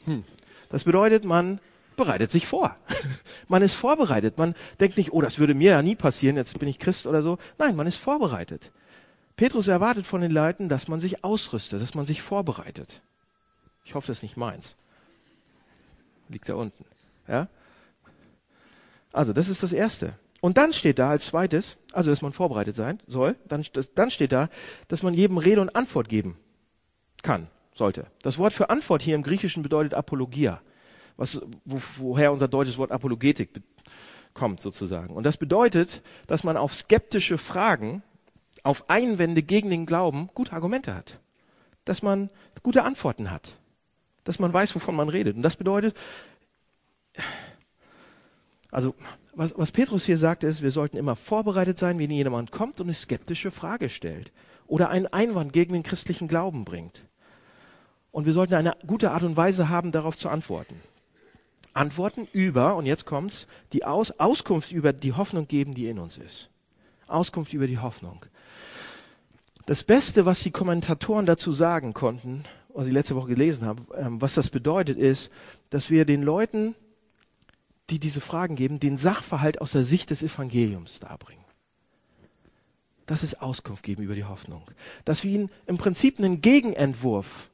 Hm. 0.06 0.24
Das 0.70 0.84
bedeutet, 0.84 1.24
man 1.24 1.60
bereitet 1.96 2.32
sich 2.32 2.48
vor. 2.48 2.76
man 3.48 3.62
ist 3.62 3.74
vorbereitet. 3.74 4.38
Man 4.38 4.56
denkt 4.80 4.98
nicht, 4.98 5.14
oh, 5.14 5.22
das 5.22 5.40
würde 5.40 5.54
mir 5.54 5.72
ja 5.72 5.82
nie 5.82 5.96
passieren, 5.96 6.36
jetzt 6.36 6.58
bin 6.60 6.68
ich 6.68 6.80
Christ 6.80 7.08
oder 7.08 7.22
so. 7.22 7.38
Nein, 7.58 7.76
man 7.76 7.88
ist 7.88 7.98
vorbereitet. 7.98 8.72
Petrus 9.36 9.68
erwartet 9.68 10.06
von 10.06 10.22
den 10.22 10.32
Leuten, 10.32 10.68
dass 10.68 10.88
man 10.88 11.00
sich 11.00 11.24
ausrüstet, 11.24 11.82
dass 11.82 11.96
man 11.96 12.06
sich 12.06 12.22
vorbereitet. 12.22 13.02
Ich 13.86 13.96
hoffe, 13.96 14.08
das 14.08 14.18
ist 14.18 14.24
nicht 14.24 14.38
meins. 14.38 14.76
Liegt 16.28 16.50
da 16.50 16.56
unten. 16.56 16.86
Ja? 17.28 17.48
Also, 19.12 19.34
das 19.34 19.50
ist 19.50 19.64
das 19.64 19.72
Erste. 19.72 20.14
Und 20.42 20.58
dann 20.58 20.74
steht 20.74 21.00
da 21.00 21.10
als 21.10 21.28
zweites, 21.28 21.78
also 21.92 22.10
dass 22.10 22.22
man 22.22 22.32
vorbereitet 22.32 22.76
sein 22.76 23.00
soll, 23.08 23.36
dann, 23.48 23.66
dann 23.96 24.12
steht 24.12 24.32
da, 24.32 24.50
dass 24.88 25.04
man 25.04 25.14
jedem 25.14 25.38
Rede 25.38 25.62
und 25.62 25.76
Antwort 25.76 26.08
geben 26.08 26.38
kann, 27.22 27.48
sollte. 27.74 28.08
Das 28.22 28.38
Wort 28.38 28.54
für 28.54 28.70
Antwort 28.70 29.02
hier 29.02 29.16
im 29.16 29.24
Griechischen 29.24 29.64
bedeutet 29.64 29.94
Apologia, 29.94 30.62
was, 31.18 31.42
wo, 31.66 31.82
woher 31.98 32.32
unser 32.32 32.48
deutsches 32.48 32.78
Wort 32.78 32.92
Apologetik 32.92 33.62
kommt 34.34 34.62
sozusagen. 34.62 35.16
Und 35.16 35.24
das 35.24 35.38
bedeutet, 35.38 36.02
dass 36.28 36.44
man 36.44 36.56
auf 36.56 36.74
skeptische 36.74 37.38
Fragen, 37.38 38.04
auf 38.64 38.90
Einwände 38.90 39.44
gegen 39.44 39.70
den 39.70 39.86
Glauben 39.86 40.30
gute 40.34 40.54
Argumente 40.54 40.96
hat. 40.96 41.20
Dass 41.86 42.02
man 42.02 42.30
gute 42.62 42.84
Antworten 42.84 43.32
hat. 43.32 43.58
Dass 44.24 44.40
man 44.40 44.54
weiß, 44.54 44.76
wovon 44.76 44.96
man 44.96 45.10
redet. 45.10 45.36
Und 45.36 45.42
das 45.42 45.56
bedeutet, 45.56 45.98
also 48.72 48.94
was, 49.40 49.58
was 49.58 49.72
Petrus 49.72 50.04
hier 50.04 50.18
sagt, 50.18 50.44
ist, 50.44 50.62
wir 50.62 50.72
sollten 50.72 50.98
immer 50.98 51.16
vorbereitet 51.16 51.80
sein, 51.80 51.98
wenn 51.98 52.12
jemand 52.12 52.52
kommt 52.52 52.82
und 52.82 52.88
eine 52.88 52.94
skeptische 52.94 53.52
Frage 53.52 53.88
stellt 53.88 54.34
oder 54.68 54.90
einen 54.90 55.08
Einwand 55.08 55.54
gegen 55.54 55.72
den 55.72 55.84
christlichen 55.84 56.28
Glauben 56.28 56.66
bringt. 56.66 57.06
Und 58.12 58.26
wir 58.26 58.34
sollten 58.34 58.56
eine 58.56 58.76
gute 58.86 59.12
Art 59.12 59.24
und 59.24 59.38
Weise 59.38 59.70
haben, 59.70 59.94
darauf 59.94 60.18
zu 60.18 60.28
antworten. 60.28 60.76
Antworten 61.74 62.28
über, 62.34 62.76
und 62.76 62.86
jetzt 62.86 63.06
kommt's, 63.06 63.48
die 63.72 63.86
Aus, 63.86 64.12
Auskunft 64.20 64.74
über 64.74 64.92
die 64.92 65.14
Hoffnung 65.14 65.48
geben, 65.48 65.74
die 65.74 65.88
in 65.88 66.00
uns 66.00 66.18
ist. 66.18 66.50
Auskunft 67.08 67.54
über 67.54 67.68
die 67.68 67.78
Hoffnung. 67.78 68.26
Das 69.68 69.86
Beste, 69.86 70.26
was 70.26 70.42
die 70.42 70.52
Kommentatoren 70.52 71.26
dazu 71.26 71.54
sagen 71.54 71.94
konnten, 71.94 72.44
was 72.74 72.88
ich 72.88 72.94
letzte 72.94 73.16
Woche 73.16 73.30
gelesen 73.30 73.66
habe, 73.66 73.84
ähm, 73.96 74.20
was 74.20 74.34
das 74.34 74.50
bedeutet, 74.50 74.98
ist, 74.98 75.32
dass 75.70 75.90
wir 75.90 76.04
den 76.04 76.24
Leuten, 76.24 76.76
die 77.90 78.00
diese 78.00 78.22
Fragen 78.22 78.56
geben, 78.56 78.80
den 78.80 78.98
Sachverhalt 78.98 79.62
aus 79.62 79.72
der 79.72 79.84
Sicht 79.84 80.10
des 80.10 80.24
Evangeliums 80.24 81.00
darbringen. 81.00 81.44
Das 83.06 83.24
ist 83.24 83.42
Auskunft 83.42 83.84
geben 83.84 84.04
über 84.04 84.16
die 84.16 84.26
Hoffnung. 84.26 84.64
Dass 85.04 85.24
wir 85.24 85.32
ihnen 85.32 85.50
im 85.66 85.78
Prinzip 85.78 86.20
einen 86.20 86.42
Gegenentwurf 86.42 87.50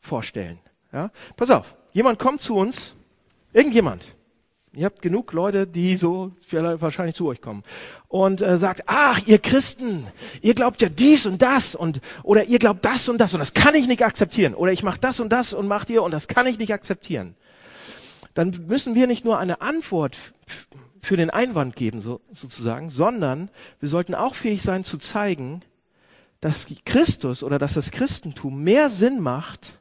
vorstellen. 0.00 0.58
Ja? 0.92 1.10
Pass 1.36 1.50
auf, 1.50 1.76
jemand 1.92 2.18
kommt 2.18 2.40
zu 2.40 2.56
uns, 2.56 2.94
irgendjemand, 3.52 4.16
Ihr 4.76 4.84
habt 4.84 5.00
genug 5.00 5.32
Leute, 5.32 5.66
die 5.66 5.96
so 5.96 6.32
wahrscheinlich 6.50 7.14
zu 7.16 7.26
euch 7.26 7.40
kommen 7.40 7.62
und 8.08 8.42
äh, 8.42 8.58
sagt, 8.58 8.82
ach, 8.84 9.20
ihr 9.24 9.38
Christen, 9.38 10.06
ihr 10.42 10.54
glaubt 10.54 10.82
ja 10.82 10.90
dies 10.90 11.24
und 11.24 11.40
das 11.40 11.74
und 11.74 12.02
oder 12.22 12.44
ihr 12.44 12.58
glaubt 12.58 12.84
das 12.84 13.08
und 13.08 13.16
das 13.16 13.32
und 13.32 13.40
das 13.40 13.54
kann 13.54 13.74
ich 13.74 13.88
nicht 13.88 14.04
akzeptieren 14.04 14.54
oder 14.54 14.72
ich 14.72 14.82
mache 14.82 15.00
das 15.00 15.18
und 15.18 15.30
das 15.30 15.54
und 15.54 15.66
macht 15.66 15.88
ihr 15.88 16.02
und 16.02 16.10
das 16.10 16.28
kann 16.28 16.46
ich 16.46 16.58
nicht 16.58 16.74
akzeptieren. 16.74 17.36
Dann 18.36 18.66
müssen 18.68 18.94
wir 18.94 19.08
nicht 19.08 19.24
nur 19.24 19.38
eine 19.40 19.60
Antwort 19.60 20.16
für 21.02 21.16
den 21.16 21.30
Einwand 21.30 21.74
geben, 21.74 22.00
so, 22.00 22.20
sozusagen, 22.32 22.90
sondern 22.90 23.50
wir 23.80 23.88
sollten 23.88 24.14
auch 24.14 24.36
fähig 24.36 24.62
sein 24.62 24.84
zu 24.84 24.98
zeigen, 24.98 25.62
dass 26.40 26.68
Christus 26.84 27.42
oder 27.42 27.58
dass 27.58 27.74
das 27.74 27.90
Christentum 27.90 28.62
mehr 28.62 28.90
Sinn 28.90 29.20
macht, 29.20 29.80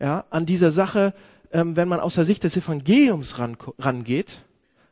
ja, 0.00 0.24
an 0.30 0.46
dieser 0.46 0.70
Sache 0.70 1.12
ähm, 1.52 1.76
wenn 1.76 1.88
man 1.88 2.00
aus 2.00 2.14
der 2.14 2.24
Sicht 2.24 2.44
des 2.44 2.56
Evangeliums 2.56 3.38
ran, 3.38 3.56
rangeht, 3.78 4.42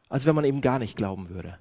als 0.08 0.24
wenn 0.24 0.34
man 0.34 0.44
eben 0.44 0.60
gar 0.60 0.78
nicht 0.78 0.96
glauben 0.96 1.28
würde. 1.28 1.58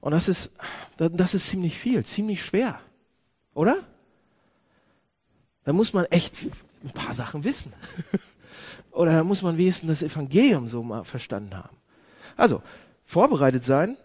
Und 0.00 0.12
das 0.12 0.28
ist, 0.28 0.50
das 0.96 1.34
ist 1.34 1.48
ziemlich 1.48 1.78
viel, 1.78 2.04
ziemlich 2.04 2.44
schwer, 2.44 2.80
oder? 3.54 3.76
Da 5.64 5.72
muss 5.72 5.92
man 5.92 6.06
echt 6.06 6.34
ein 6.82 6.90
paar 6.90 7.14
Sachen 7.14 7.44
wissen. 7.44 7.72
oder 8.92 9.24
muss 9.24 9.42
man 9.42 9.56
wenigstens 9.56 10.00
das 10.00 10.10
Evangelium 10.10 10.68
so 10.68 10.82
mal 10.82 11.04
verstanden 11.04 11.56
haben. 11.56 11.76
Also, 12.36 12.62
vorbereitet 13.04 13.64
sein 13.64 13.96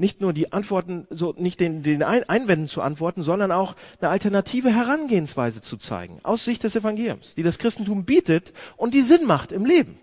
nicht 0.00 0.22
nur 0.22 0.32
die 0.32 0.50
Antworten, 0.50 1.06
so 1.10 1.34
nicht 1.36 1.60
den, 1.60 1.82
den 1.82 2.02
Einwänden 2.02 2.68
zu 2.68 2.80
antworten, 2.80 3.22
sondern 3.22 3.52
auch 3.52 3.76
eine 4.00 4.08
alternative 4.08 4.74
Herangehensweise 4.74 5.60
zu 5.60 5.76
zeigen, 5.76 6.20
aus 6.22 6.42
Sicht 6.42 6.64
des 6.64 6.74
Evangeliums, 6.74 7.34
die 7.34 7.42
das 7.42 7.58
Christentum 7.58 8.06
bietet 8.06 8.54
und 8.78 8.94
die 8.94 9.02
Sinn 9.02 9.26
macht 9.26 9.52
im 9.52 9.66
Leben, 9.66 10.00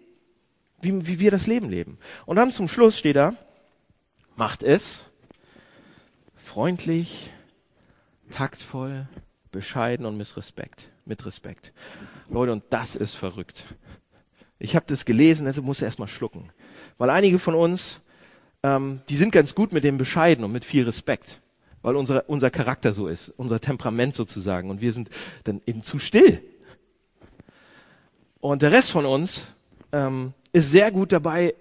wie, 0.81 1.07
wie 1.07 1.17
wir 1.17 1.31
das 1.31 1.47
Leben 1.47 1.71
leben. 1.71 1.97
Und 2.27 2.35
dann 2.35 2.53
zum 2.53 2.67
Schluss 2.67 2.99
steht 2.99 3.15
da, 3.15 3.33
macht 4.35 4.61
es 4.61 5.05
freundlich, 6.35 7.33
taktvoll, 8.29 9.07
bescheiden 9.51 10.05
und 10.05 10.15
mit 10.15 10.37
Respekt. 10.37 10.89
Mit 11.05 11.25
Respekt. 11.25 11.73
Leute, 12.29 12.51
und 12.51 12.63
das 12.69 12.95
ist 12.95 13.15
verrückt. 13.15 13.63
Ich 14.59 14.75
habe 14.75 14.85
das 14.87 15.05
gelesen, 15.05 15.47
also 15.47 15.61
muss 15.61 15.81
erst 15.81 15.99
mal 15.99 16.07
schlucken. 16.07 16.51
Weil 16.97 17.09
einige 17.09 17.39
von 17.39 17.55
uns 17.55 18.01
ähm, 18.63 19.01
die 19.09 19.15
sind 19.15 19.31
ganz 19.31 19.55
gut 19.55 19.71
mit 19.71 19.83
dem 19.83 19.97
Bescheiden 19.97 20.43
und 20.43 20.51
mit 20.51 20.65
viel 20.65 20.83
Respekt, 20.83 21.41
weil 21.81 21.95
unser, 21.95 22.29
unser 22.29 22.49
Charakter 22.49 22.93
so 22.93 23.07
ist, 23.07 23.29
unser 23.37 23.59
Temperament 23.59 24.15
sozusagen. 24.15 24.69
Und 24.69 24.81
wir 24.81 24.93
sind 24.93 25.09
dann 25.43 25.61
eben 25.65 25.83
zu 25.83 25.99
still. 25.99 26.41
Und 28.39 28.61
der 28.61 28.71
Rest 28.71 28.91
von 28.91 29.05
uns 29.05 29.41
ähm, 29.91 30.33
ist 30.53 30.71
sehr 30.71 30.91
gut 30.91 31.11
dabei, 31.11 31.55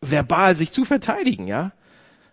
verbal 0.00 0.56
sich 0.56 0.72
zu 0.72 0.84
verteidigen, 0.84 1.46
ja. 1.46 1.72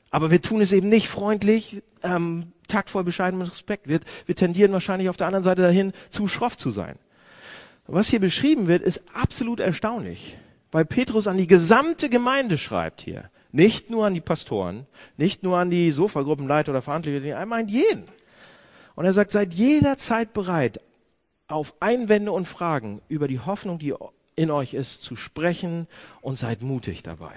Aber 0.10 0.30
wir 0.30 0.42
tun 0.42 0.62
es 0.62 0.72
eben 0.72 0.90
nicht 0.90 1.08
freundlich, 1.08 1.82
ähm, 2.04 2.52
taktvoll, 2.68 3.04
bescheiden 3.04 3.40
mit 3.40 3.52
Respekt. 3.52 3.88
Wir, 3.88 4.00
wir 4.26 4.36
tendieren 4.36 4.72
wahrscheinlich 4.72 5.10
auf 5.10 5.18
der 5.18 5.28
anderen 5.28 5.44
Seite 5.44 5.64
dahin, 5.64 5.92
zu 6.12 6.28
schroff 6.28 6.56
zu 6.56 6.70
sein. 6.70 7.00
Was 7.88 8.08
hier 8.08 8.20
beschrieben 8.20 8.68
wird, 8.68 8.82
ist 8.82 9.04
absolut 9.14 9.60
erstaunlich, 9.60 10.38
weil 10.72 10.86
Petrus 10.86 11.28
an 11.28 11.38
die 11.38 11.48
gesamte 11.48 12.10
Gemeinde 12.10 12.58
schreibt 12.58 13.02
hier. 13.02 13.30
Nicht 13.52 13.90
nur 13.90 14.08
an 14.08 14.14
die 14.14 14.22
Pastoren, 14.22 14.88
nicht 15.18 15.44
nur 15.44 15.58
an 15.60 15.70
die 15.70 15.92
Sofagruppenleiter 15.92 16.72
oder 16.72 16.82
Verantwortlichen, 16.82 17.38
er 17.38 17.46
meint 17.46 17.70
jeden. 17.70 18.06
Und 18.96 19.06
er 19.06 19.14
sagt, 19.14 19.32
seid 19.32 19.54
jederzeit 19.54 20.34
bereit, 20.34 20.80
auf 21.48 21.76
Einwände 21.80 22.32
und 22.32 22.48
Fragen 22.48 23.02
über 23.10 23.28
die 23.28 23.40
Hoffnung, 23.40 23.78
die 23.78 23.94
in 24.36 24.50
euch 24.50 24.74
ist, 24.74 25.04
zu 25.04 25.16
sprechen 25.16 25.88
und 26.22 26.40
seid 26.40 26.62
mutig 26.62 27.04
dabei. 27.04 27.34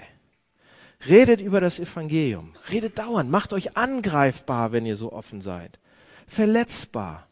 Redet 1.07 1.41
über 1.41 1.59
das 1.59 1.79
Evangelium. 1.79 2.53
Redet 2.71 2.97
dauernd. 2.97 3.29
Macht 3.29 3.53
euch 3.53 3.77
angreifbar, 3.77 4.71
wenn 4.71 4.85
ihr 4.85 4.95
so 4.95 5.11
offen 5.11 5.41
seid. 5.41 5.77
Verletzbar. 6.27 7.27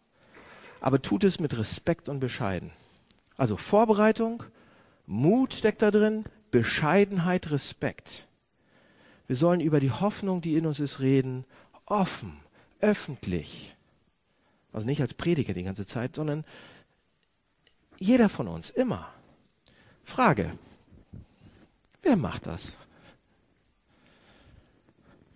Aber 0.81 1.01
tut 1.01 1.23
es 1.23 1.39
mit 1.39 1.57
Respekt 1.57 2.09
und 2.09 2.19
Bescheiden. 2.19 2.71
Also 3.37 3.57
Vorbereitung, 3.57 4.43
Mut 5.05 5.53
steckt 5.53 5.81
da 5.81 5.91
drin, 5.91 6.23
Bescheidenheit, 6.51 7.51
Respekt. 7.51 8.27
Wir 9.27 9.35
sollen 9.35 9.59
über 9.59 9.79
die 9.79 9.91
Hoffnung, 9.91 10.41
die 10.41 10.55
in 10.55 10.65
uns 10.65 10.79
ist, 10.79 10.99
reden, 10.99 11.45
offen, 11.85 12.37
öffentlich. 12.79 13.75
Also 14.71 14.85
nicht 14.85 15.01
als 15.01 15.13
Prediger 15.13 15.53
die 15.53 15.63
ganze 15.63 15.85
Zeit, 15.85 16.15
sondern 16.15 16.45
jeder 17.97 18.29
von 18.29 18.47
uns, 18.47 18.69
immer. 18.69 19.09
Frage, 20.03 20.51
wer 22.03 22.15
macht 22.15 22.47
das? 22.47 22.77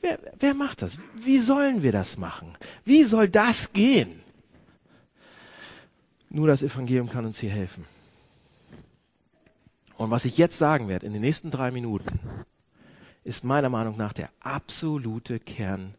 Wer, 0.01 0.19
wer 0.39 0.53
macht 0.53 0.81
das? 0.81 0.97
Wie 1.15 1.39
sollen 1.39 1.83
wir 1.83 1.91
das 1.91 2.17
machen? 2.17 2.53
Wie 2.85 3.03
soll 3.03 3.27
das 3.27 3.73
gehen? 3.73 4.21
Nur 6.29 6.48
das 6.48 6.62
Evangelium 6.62 7.09
kann 7.09 7.25
uns 7.25 7.39
hier 7.39 7.50
helfen. 7.50 7.86
Und 9.98 10.12
was 10.12 10.25
ich 10.25 10.38
jetzt 10.38 10.57
sagen 10.57 10.88
werde, 10.88 11.07
in 11.07 11.13
den 11.13 11.24
nächsten 11.24 11.51
drei 11.51 11.71
Minuten, 11.71 12.19
ist 13.24 13.43
meiner 13.43 13.69
Meinung 13.69 13.98
nach 13.98 14.13
der 14.13 14.29
absolute 14.39 15.39
Kern, 15.39 15.95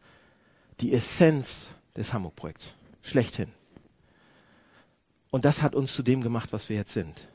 die 0.79 0.93
Essenz 0.93 1.73
des 1.95 2.13
Hamburg-Projekts. 2.13 2.75
Schlechthin. 3.03 3.49
Und 5.29 5.45
das 5.45 5.61
hat 5.61 5.75
uns 5.75 5.93
zu 5.93 6.01
dem 6.01 6.21
gemacht, 6.21 6.53
was 6.53 6.69
wir 6.69 6.77
jetzt 6.77 6.93
sind. 6.93 7.27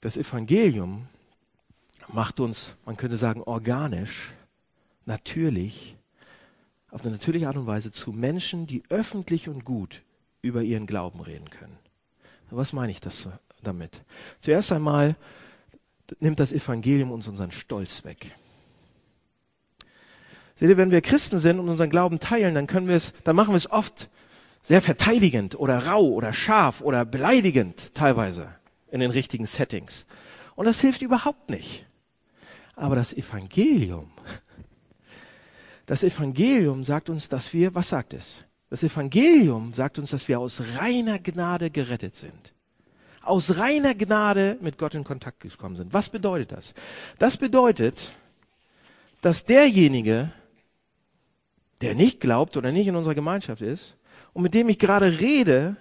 Das 0.00 0.16
Evangelium 0.16 1.08
macht 2.06 2.40
uns, 2.40 2.76
man 2.86 2.96
könnte 2.96 3.16
sagen, 3.16 3.42
organisch, 3.42 4.30
natürlich, 5.04 5.96
auf 6.90 7.02
eine 7.02 7.10
natürliche 7.10 7.48
Art 7.48 7.56
und 7.56 7.66
Weise 7.66 7.92
zu 7.92 8.12
Menschen, 8.12 8.66
die 8.66 8.82
öffentlich 8.88 9.48
und 9.48 9.64
gut 9.64 10.02
über 10.42 10.62
ihren 10.62 10.86
Glauben 10.86 11.20
reden 11.20 11.50
können. 11.50 11.78
Was 12.50 12.72
meine 12.72 12.92
ich 12.92 13.00
das 13.00 13.28
damit? 13.62 14.02
Zuerst 14.40 14.72
einmal 14.72 15.16
nimmt 16.20 16.40
das 16.40 16.52
Evangelium 16.52 17.12
uns 17.12 17.28
unseren 17.28 17.50
Stolz 17.50 18.04
weg. 18.04 18.34
Seht 20.54 20.70
ihr, 20.70 20.76
wenn 20.76 20.90
wir 20.90 21.02
Christen 21.02 21.38
sind 21.38 21.60
und 21.60 21.68
unseren 21.68 21.90
Glauben 21.90 22.18
teilen, 22.18 22.54
dann 22.54 22.66
können 22.66 22.88
wir 22.88 22.96
es, 22.96 23.12
dann 23.24 23.36
machen 23.36 23.52
wir 23.52 23.58
es 23.58 23.70
oft 23.70 24.08
sehr 24.62 24.82
verteidigend 24.82 25.54
oder 25.58 25.86
rau 25.86 26.04
oder 26.06 26.32
scharf 26.32 26.80
oder 26.80 27.04
beleidigend 27.04 27.94
teilweise 27.94 28.54
in 28.90 29.00
den 29.00 29.10
richtigen 29.10 29.46
Settings. 29.46 30.06
Und 30.56 30.66
das 30.66 30.80
hilft 30.80 31.02
überhaupt 31.02 31.50
nicht. 31.50 31.86
Aber 32.74 32.96
das 32.96 33.12
Evangelium, 33.12 34.10
das 35.86 36.02
Evangelium 36.02 36.84
sagt 36.84 37.08
uns, 37.08 37.28
dass 37.28 37.52
wir, 37.52 37.74
was 37.74 37.88
sagt 37.88 38.14
es? 38.14 38.44
Das 38.70 38.82
Evangelium 38.82 39.72
sagt 39.72 39.98
uns, 39.98 40.10
dass 40.10 40.28
wir 40.28 40.40
aus 40.40 40.62
reiner 40.78 41.18
Gnade 41.18 41.70
gerettet 41.70 42.16
sind 42.16 42.52
aus 43.28 43.58
reiner 43.58 43.94
Gnade 43.94 44.56
mit 44.60 44.78
Gott 44.78 44.94
in 44.94 45.04
Kontakt 45.04 45.40
gekommen 45.40 45.76
sind. 45.76 45.92
Was 45.92 46.08
bedeutet 46.08 46.52
das? 46.52 46.74
Das 47.18 47.36
bedeutet, 47.36 48.12
dass 49.20 49.44
derjenige, 49.44 50.32
der 51.82 51.94
nicht 51.94 52.20
glaubt 52.20 52.56
oder 52.56 52.72
nicht 52.72 52.86
in 52.86 52.96
unserer 52.96 53.14
Gemeinschaft 53.14 53.62
ist 53.62 53.96
und 54.32 54.42
mit 54.42 54.54
dem 54.54 54.68
ich 54.68 54.78
gerade 54.78 55.20
rede, 55.20 55.76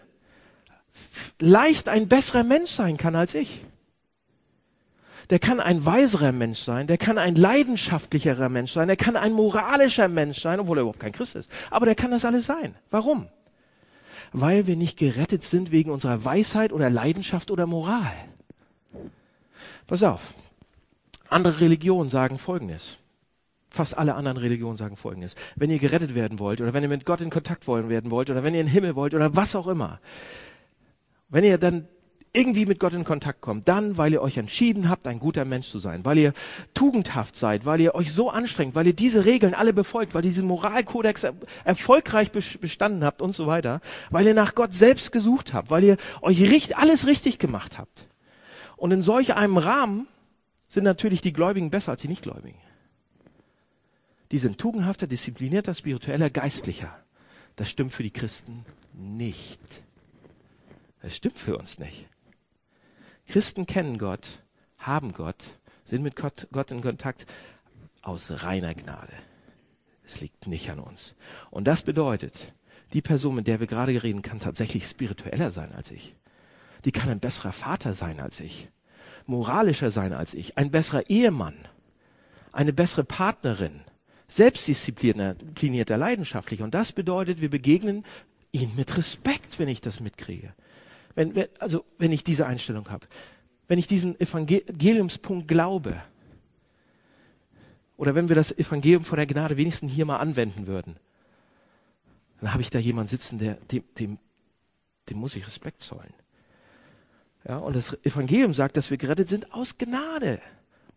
leicht 1.40 1.90
ein 1.90 2.08
besserer 2.08 2.44
Mensch 2.44 2.72
sein 2.72 2.98
kann 2.98 3.16
als 3.16 3.34
ich. 3.34 3.64
Der 5.30 5.40
kann 5.40 5.60
ein 5.60 5.86
weiserer 5.86 6.32
Mensch 6.32 6.60
sein, 6.60 6.88
der 6.88 6.98
kann 6.98 7.18
ein 7.18 7.36
leidenschaftlicherer 7.36 8.48
Mensch 8.48 8.72
sein, 8.72 8.88
der 8.88 8.96
kann 8.96 9.18
ein 9.18 9.34
moralischer 9.34 10.08
Mensch 10.08 10.42
sein, 10.42 10.60
obwohl 10.60 10.78
er 10.78 10.82
überhaupt 10.82 11.02
kein 11.02 11.12
Christ 11.12 11.36
ist. 11.36 11.52
Aber 11.70 11.86
der 11.86 11.96
kann 11.96 12.12
das 12.12 12.24
alles 12.24 12.46
sein. 12.46 12.76
Warum? 12.92 13.28
weil 14.32 14.68
wir 14.68 14.76
nicht 14.76 14.98
gerettet 14.98 15.44
sind 15.44 15.72
wegen 15.72 15.92
unserer 15.92 16.24
Weisheit 16.24 16.72
oder 16.72 16.90
Leidenschaft 16.90 17.52
oder 17.52 17.66
Moral. 17.66 18.12
Pass 19.86 20.04
auf. 20.04 20.34
Andere 21.30 21.60
Religionen 21.60 22.10
sagen 22.10 22.40
Folgendes. 22.40 22.98
Fast 23.70 23.98
alle 23.98 24.16
anderen 24.16 24.38
Religionen 24.38 24.78
sagen 24.78 24.96
Folgendes. 24.96 25.36
Wenn 25.56 25.70
ihr 25.70 25.80
gerettet 25.80 26.16
werden 26.16 26.40
wollt 26.40 26.62
oder 26.62 26.74
wenn 26.74 26.84
ihr 26.84 26.90
mit 26.90 27.06
Gott 27.06 27.22
in 27.22 27.30
Kontakt 27.30 27.68
wollen 27.68 27.90
werden 27.90 28.12
wollt 28.12 28.30
oder 28.30 28.44
wenn 28.44 28.54
ihr 28.54 28.62
in 28.62 28.68
den 28.68 28.74
Himmel 28.74 28.96
wollt 28.96 29.14
oder 29.14 29.36
was 29.36 29.56
auch 29.56 29.68
immer. 29.68 30.00
Wenn 31.30 31.44
ihr 31.44 31.58
dann 31.58 31.88
irgendwie 32.38 32.68
mit 32.68 32.80
Gott 32.80 32.94
in 32.94 33.04
Kontakt 33.04 33.42
kommt, 33.42 33.68
dann, 33.68 33.98
weil 33.98 34.14
ihr 34.14 34.22
euch 34.22 34.38
entschieden 34.38 34.90
habt, 34.90 35.08
ein 35.08 35.20
guter 35.20 35.44
Mensch 35.44 35.70
zu 35.70 35.80
sein, 35.80 36.06
weil 36.06 36.20
ihr 36.20 36.34
tugendhaft 36.76 37.36
seid, 37.36 37.66
weil 37.66 37.82
ihr 37.82 37.96
euch 37.96 38.14
so 38.14 38.30
anstrengt, 38.30 38.76
weil 38.76 38.86
ihr 38.86 38.94
diese 38.94 39.26
Regeln 39.26 39.56
alle 39.56 39.74
befolgt, 39.74 40.14
weil 40.14 40.24
ihr 40.24 40.30
diesen 40.30 40.46
Moralkodex 40.46 41.24
er 41.24 41.34
erfolgreich 41.66 42.32
bestanden 42.32 43.04
habt 43.04 43.22
und 43.24 43.36
so 43.36 43.48
weiter, 43.48 43.82
weil 44.12 44.28
ihr 44.28 44.36
nach 44.36 44.54
Gott 44.54 44.76
selbst 44.76 45.12
gesucht 45.12 45.54
habt, 45.54 45.72
weil 45.72 45.84
ihr 45.84 45.98
euch 46.22 46.40
richt, 46.42 46.78
alles 46.78 47.08
richtig 47.08 47.40
gemacht 47.40 47.80
habt. 47.80 48.08
Und 48.76 48.92
in 48.92 49.02
solch 49.02 49.34
einem 49.34 49.58
Rahmen 49.58 50.08
sind 50.70 50.84
natürlich 50.84 51.22
die 51.22 51.34
Gläubigen 51.34 51.72
besser 51.72 51.94
als 51.94 52.02
die 52.02 52.08
Nichtgläubigen. 52.08 52.60
Die 54.32 54.38
sind 54.38 54.60
tugendhafter, 54.60 55.08
disziplinierter, 55.08 55.74
spiritueller, 55.74 56.30
geistlicher. 56.30 56.94
Das 57.56 57.70
stimmt 57.70 57.94
für 57.94 58.04
die 58.04 58.12
Christen 58.12 58.66
nicht. 58.94 59.60
Das 61.02 61.16
stimmt 61.16 61.38
für 61.38 61.58
uns 61.58 61.80
nicht. 61.80 62.08
Christen 63.28 63.66
kennen 63.66 63.98
Gott, 63.98 64.42
haben 64.78 65.14
Gott, 65.14 65.44
sind 65.84 66.02
mit 66.02 66.16
Gott, 66.16 66.48
Gott 66.52 66.72
in 66.72 66.82
Kontakt 66.82 67.26
aus 68.02 68.44
reiner 68.44 68.74
Gnade. 68.74 69.14
Es 70.04 70.22
liegt 70.22 70.48
nicht 70.48 70.70
an 70.72 70.80
uns. 70.80 71.16
Und 71.52 71.66
das 71.66 71.82
bedeutet, 71.82 72.54
die 72.94 73.02
Person, 73.02 73.36
mit 73.36 73.48
der 73.48 73.60
wir 73.60 73.68
gerade 73.68 74.02
reden, 74.02 74.22
kann 74.22 74.40
tatsächlich 74.40 74.88
spiritueller 74.88 75.52
sein 75.52 75.74
als 75.74 75.92
ich. 75.92 76.16
Die 76.86 76.92
kann 76.92 77.10
ein 77.10 77.20
besserer 77.20 77.52
Vater 77.52 77.94
sein 77.94 78.22
als 78.22 78.40
ich, 78.40 78.70
moralischer 79.26 79.92
sein 79.92 80.14
als 80.14 80.34
ich, 80.34 80.58
ein 80.58 80.72
besserer 80.72 81.10
Ehemann, 81.10 81.58
eine 82.54 82.72
bessere 82.72 83.04
Partnerin, 83.04 83.82
selbstdisziplinierter, 84.30 85.98
leidenschaftlicher. 85.98 86.64
Und 86.64 86.74
das 86.74 86.94
bedeutet, 86.94 87.42
wir 87.42 87.50
begegnen 87.50 88.06
ihnen 88.52 88.76
mit 88.78 88.96
Respekt, 88.98 89.60
wenn 89.60 89.68
ich 89.68 89.82
das 89.82 90.00
mitkriege. 90.00 90.54
Wenn, 91.18 91.34
wenn, 91.34 91.48
also, 91.58 91.84
wenn 91.98 92.12
ich 92.12 92.24
diese 92.24 92.46
Einstellung 92.46 92.92
habe. 92.92 93.08
Wenn 93.68 93.80
ich 93.80 93.88
diesen 93.88 94.20
Evangeliumspunkt 94.20 95.48
glaube. 95.48 96.00
Oder 97.98 98.14
wenn 98.14 98.30
wir 98.30 98.36
das 98.36 98.56
Evangelium 98.56 99.04
von 99.04 99.18
der 99.18 99.26
Gnade 99.26 99.58
wenigstens 99.58 99.92
hier 99.92 100.06
mal 100.06 100.18
anwenden 100.18 100.68
würden. 100.68 100.96
Dann 102.40 102.54
habe 102.54 102.62
ich 102.62 102.70
da 102.70 102.78
jemanden 102.78 103.10
sitzen, 103.10 103.40
der, 103.40 103.56
dem, 103.56 103.84
dem, 103.98 104.20
dem 105.10 105.18
muss 105.18 105.36
ich 105.36 105.48
Respekt 105.48 105.82
zollen. 105.82 106.14
Ja, 107.48 107.58
und 107.58 107.76
das 107.76 107.98
Evangelium 108.06 108.54
sagt, 108.54 108.78
dass 108.78 108.92
wir 108.92 108.98
gerettet 108.98 109.28
sind 109.28 109.52
aus 109.54 109.80
Gnade. 109.80 110.40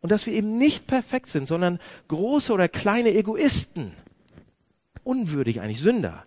Und 0.03 0.13
dass 0.13 0.27
wir 0.27 0.35
eben 0.35 0.59
nicht 0.59 0.87
perfekt 0.87 1.31
sind, 1.31 1.49
sondern 1.49 1.79
große 2.09 2.53
oder 2.53 2.69
kleine 2.69 3.15
Egoisten. 3.15 3.95
Unwürdig 5.03 5.63
eigentlich, 5.63 5.81
Sünder. 5.81 6.27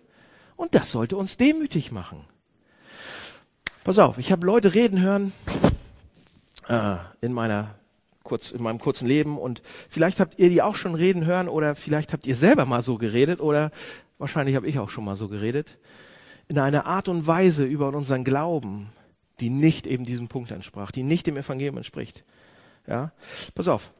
Und 0.56 0.74
das 0.74 0.90
sollte 0.90 1.16
uns 1.16 1.36
demütig 1.36 1.92
machen. 1.92 2.24
Pass 3.84 3.98
auf, 3.98 4.16
ich 4.16 4.32
habe 4.32 4.46
Leute 4.46 4.72
reden 4.72 5.02
hören 5.02 5.34
äh, 6.68 6.96
in 7.20 7.34
meiner 7.34 7.74
kurz 8.22 8.50
in 8.50 8.62
meinem 8.62 8.78
kurzen 8.78 9.06
Leben 9.06 9.36
und 9.36 9.60
vielleicht 9.90 10.20
habt 10.20 10.38
ihr 10.38 10.48
die 10.48 10.62
auch 10.62 10.74
schon 10.74 10.94
reden 10.94 11.26
hören 11.26 11.50
oder 11.50 11.74
vielleicht 11.74 12.14
habt 12.14 12.26
ihr 12.26 12.34
selber 12.34 12.64
mal 12.64 12.80
so 12.80 12.96
geredet 12.96 13.40
oder 13.40 13.70
wahrscheinlich 14.16 14.56
habe 14.56 14.66
ich 14.66 14.78
auch 14.78 14.88
schon 14.88 15.04
mal 15.04 15.16
so 15.16 15.28
geredet 15.28 15.76
in 16.48 16.58
einer 16.58 16.86
Art 16.86 17.10
und 17.10 17.26
Weise 17.26 17.66
über 17.66 17.88
unseren 17.88 18.24
Glauben, 18.24 18.88
die 19.40 19.50
nicht 19.50 19.86
eben 19.86 20.06
diesem 20.06 20.28
Punkt 20.28 20.50
entsprach, 20.50 20.90
die 20.90 21.02
nicht 21.02 21.26
dem 21.26 21.36
Evangelium 21.36 21.76
entspricht. 21.76 22.24
Ja, 22.86 23.12
pass 23.54 23.68
auf. 23.68 23.92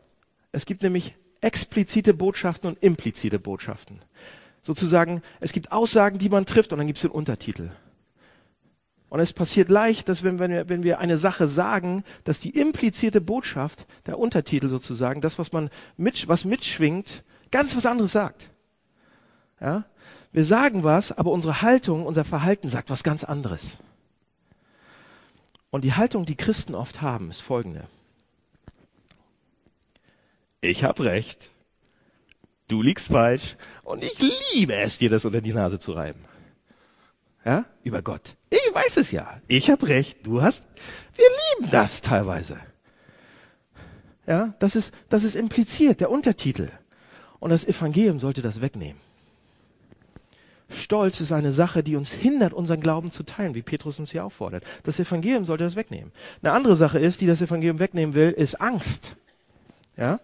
Es 0.50 0.64
gibt 0.64 0.82
nämlich 0.82 1.14
explizite 1.42 2.14
Botschaften 2.14 2.70
und 2.70 2.82
implizite 2.82 3.38
Botschaften. 3.38 4.00
Sozusagen, 4.62 5.20
es 5.40 5.52
gibt 5.52 5.72
Aussagen, 5.72 6.18
die 6.18 6.30
man 6.30 6.46
trifft 6.46 6.72
und 6.72 6.78
dann 6.78 6.86
gibt 6.86 6.96
es 6.96 7.02
den 7.02 7.10
Untertitel. 7.10 7.68
Und 9.14 9.20
es 9.20 9.32
passiert 9.32 9.70
leicht, 9.70 10.08
dass 10.08 10.24
wenn, 10.24 10.40
wenn, 10.40 10.50
wir, 10.50 10.68
wenn 10.68 10.82
wir 10.82 10.98
eine 10.98 11.16
Sache 11.16 11.46
sagen, 11.46 12.02
dass 12.24 12.40
die 12.40 12.50
implizierte 12.50 13.20
Botschaft, 13.20 13.86
der 14.06 14.18
Untertitel 14.18 14.68
sozusagen, 14.68 15.20
das, 15.20 15.38
was 15.38 15.52
man 15.52 15.70
mit, 15.96 16.26
was 16.26 16.44
mitschwingt, 16.44 17.22
ganz 17.52 17.76
was 17.76 17.86
anderes 17.86 18.10
sagt. 18.10 18.50
Ja? 19.60 19.84
Wir 20.32 20.44
sagen 20.44 20.82
was, 20.82 21.12
aber 21.12 21.30
unsere 21.30 21.62
Haltung, 21.62 22.06
unser 22.06 22.24
Verhalten 22.24 22.68
sagt 22.68 22.90
was 22.90 23.04
ganz 23.04 23.22
anderes. 23.22 23.78
Und 25.70 25.84
die 25.84 25.94
Haltung, 25.94 26.26
die 26.26 26.34
Christen 26.34 26.74
oft 26.74 27.00
haben, 27.00 27.30
ist 27.30 27.40
folgende 27.40 27.86
ich 30.60 30.82
habe 30.82 31.04
recht, 31.04 31.50
du 32.68 32.82
liegst 32.82 33.08
falsch 33.08 33.56
und 33.82 34.02
ich 34.02 34.18
liebe 34.54 34.74
es, 34.74 34.98
dir 34.98 35.10
das 35.10 35.24
unter 35.24 35.40
die 35.40 35.52
Nase 35.52 35.78
zu 35.78 35.92
reiben. 35.92 36.24
Ja, 37.44 37.66
über 37.82 38.00
Gott. 38.00 38.36
Ich 38.50 38.74
weiß 38.74 38.96
es 38.96 39.10
ja. 39.10 39.40
Ich 39.48 39.70
habe 39.70 39.88
recht, 39.88 40.26
du 40.26 40.40
hast. 40.40 40.64
Wir 41.14 41.26
lieben 41.58 41.70
das 41.70 42.00
teilweise. 42.00 42.56
Ja, 44.26 44.54
das 44.58 44.76
ist, 44.76 44.94
das 45.10 45.24
ist 45.24 45.36
impliziert, 45.36 46.00
der 46.00 46.10
Untertitel. 46.10 46.70
Und 47.40 47.50
das 47.50 47.66
Evangelium 47.66 48.20
sollte 48.20 48.40
das 48.40 48.62
wegnehmen. 48.62 49.00
Stolz 50.70 51.20
ist 51.20 51.30
eine 51.30 51.52
Sache, 51.52 51.82
die 51.82 51.94
uns 51.94 52.10
hindert, 52.10 52.54
unseren 52.54 52.80
Glauben 52.80 53.10
zu 53.10 53.22
teilen, 53.22 53.54
wie 53.54 53.62
Petrus 53.62 53.98
uns 53.98 54.12
hier 54.12 54.24
auffordert. 54.24 54.64
Das 54.82 54.98
Evangelium 54.98 55.44
sollte 55.44 55.64
das 55.64 55.76
wegnehmen. 55.76 56.10
Eine 56.42 56.52
andere 56.52 56.74
Sache 56.74 56.98
ist, 56.98 57.20
die 57.20 57.26
das 57.26 57.42
Evangelium 57.42 57.78
wegnehmen 57.78 58.14
will, 58.14 58.30
ist 58.30 58.60
Angst. 58.60 59.16
Ja? 59.96 60.20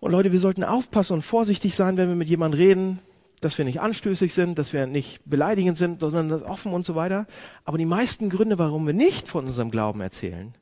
Und 0.00 0.10
Leute, 0.10 0.32
wir 0.32 0.40
sollten 0.40 0.64
aufpassen 0.64 1.12
und 1.12 1.22
vorsichtig 1.22 1.76
sein, 1.76 1.96
wenn 1.96 2.08
wir 2.08 2.16
mit 2.16 2.28
jemandem 2.28 2.58
reden, 2.58 2.98
dass 3.40 3.56
wir 3.56 3.64
nicht 3.64 3.80
anstößig 3.80 4.34
sind, 4.34 4.58
dass 4.58 4.72
wir 4.72 4.86
nicht 4.86 5.22
beleidigend 5.24 5.78
sind, 5.78 6.00
sondern 6.00 6.28
das 6.28 6.42
offen 6.42 6.72
und 6.72 6.84
so 6.84 6.94
weiter. 6.94 7.26
Aber 7.64 7.78
die 7.78 7.86
meisten 7.86 8.28
Gründe, 8.28 8.58
warum 8.58 8.86
wir 8.86 8.92
nicht 8.92 9.28
von 9.28 9.46
unserem 9.46 9.70
Glauben 9.70 10.00
erzählen, 10.00 10.54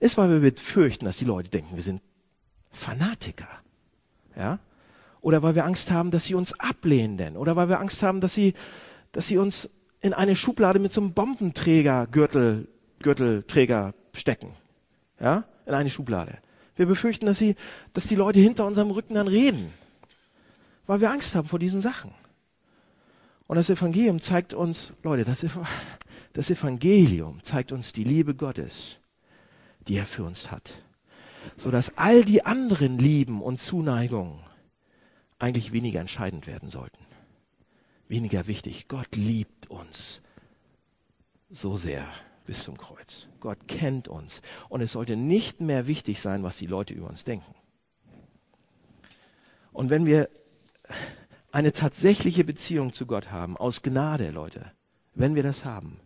ist, 0.00 0.18
weil 0.18 0.30
wir 0.30 0.52
befürchten, 0.52 1.04
dass 1.04 1.16
die 1.16 1.24
Leute 1.24 1.50
denken, 1.50 1.76
wir 1.76 1.82
sind 1.82 2.02
Fanatiker. 2.72 3.48
Ja? 4.36 4.58
Oder 5.20 5.42
weil 5.42 5.54
wir 5.54 5.64
Angst 5.64 5.90
haben, 5.90 6.10
dass 6.10 6.24
sie 6.24 6.34
uns 6.34 6.58
ablehnen, 6.58 7.16
denn. 7.16 7.36
oder 7.36 7.56
weil 7.56 7.68
wir 7.68 7.80
Angst 7.80 8.02
haben, 8.02 8.20
dass 8.20 8.34
sie, 8.34 8.54
dass 9.12 9.28
sie 9.28 9.38
uns 9.38 9.70
in 10.00 10.12
eine 10.12 10.36
Schublade 10.36 10.80
mit 10.80 10.92
so 10.92 11.00
einem 11.00 11.12
Bombenträger, 11.12 12.06
Gürtel, 12.08 12.68
Gürtelträger 12.98 13.94
stecken. 14.12 14.50
Ja? 15.20 15.44
In 15.64 15.74
eine 15.74 15.90
Schublade. 15.90 16.38
Wir 16.76 16.86
befürchten, 16.86 17.26
dass, 17.26 17.38
sie, 17.38 17.54
dass 17.92 18.08
die 18.08 18.16
Leute 18.16 18.40
hinter 18.40 18.66
unserem 18.66 18.90
Rücken 18.90 19.14
dann 19.14 19.28
reden, 19.28 19.72
weil 20.86 21.00
wir 21.00 21.10
Angst 21.10 21.34
haben 21.34 21.48
vor 21.48 21.58
diesen 21.58 21.80
Sachen. 21.80 22.12
Und 23.46 23.56
das 23.56 23.70
Evangelium 23.70 24.20
zeigt 24.20 24.54
uns, 24.54 24.92
Leute, 25.02 25.24
das, 25.24 25.44
Evangelium 26.50 27.42
zeigt 27.42 27.72
uns 27.72 27.92
die 27.92 28.04
Liebe 28.04 28.34
Gottes, 28.34 28.98
die 29.86 29.96
er 29.96 30.06
für 30.06 30.24
uns 30.24 30.50
hat, 30.50 30.72
sodass 31.56 31.96
all 31.98 32.24
die 32.24 32.44
anderen 32.46 32.98
Lieben 32.98 33.42
und 33.42 33.60
Zuneigungen 33.60 34.40
eigentlich 35.38 35.72
weniger 35.72 36.00
entscheidend 36.00 36.46
werden 36.46 36.70
sollten, 36.70 37.04
weniger 38.08 38.46
wichtig. 38.46 38.88
Gott 38.88 39.14
liebt 39.14 39.68
uns 39.70 40.22
so 41.50 41.76
sehr 41.76 42.06
bis 42.46 42.62
zum 42.62 42.78
Kreuz. 42.78 43.28
Gott 43.40 43.68
kennt 43.68 44.08
uns. 44.08 44.42
Und 44.68 44.80
es 44.80 44.92
sollte 44.92 45.16
nicht 45.16 45.60
mehr 45.60 45.86
wichtig 45.86 46.20
sein, 46.20 46.42
was 46.42 46.56
die 46.56 46.66
Leute 46.66 46.94
über 46.94 47.08
uns 47.08 47.24
denken. 47.24 47.54
Und 49.72 49.90
wenn 49.90 50.06
wir 50.06 50.28
eine 51.52 51.72
tatsächliche 51.72 52.44
Beziehung 52.44 52.92
zu 52.92 53.06
Gott 53.06 53.30
haben, 53.30 53.56
aus 53.56 53.82
Gnade, 53.82 54.30
Leute, 54.30 54.72
wenn 55.14 55.34
wir 55.34 55.42
das 55.42 55.64
haben, 55.64 56.00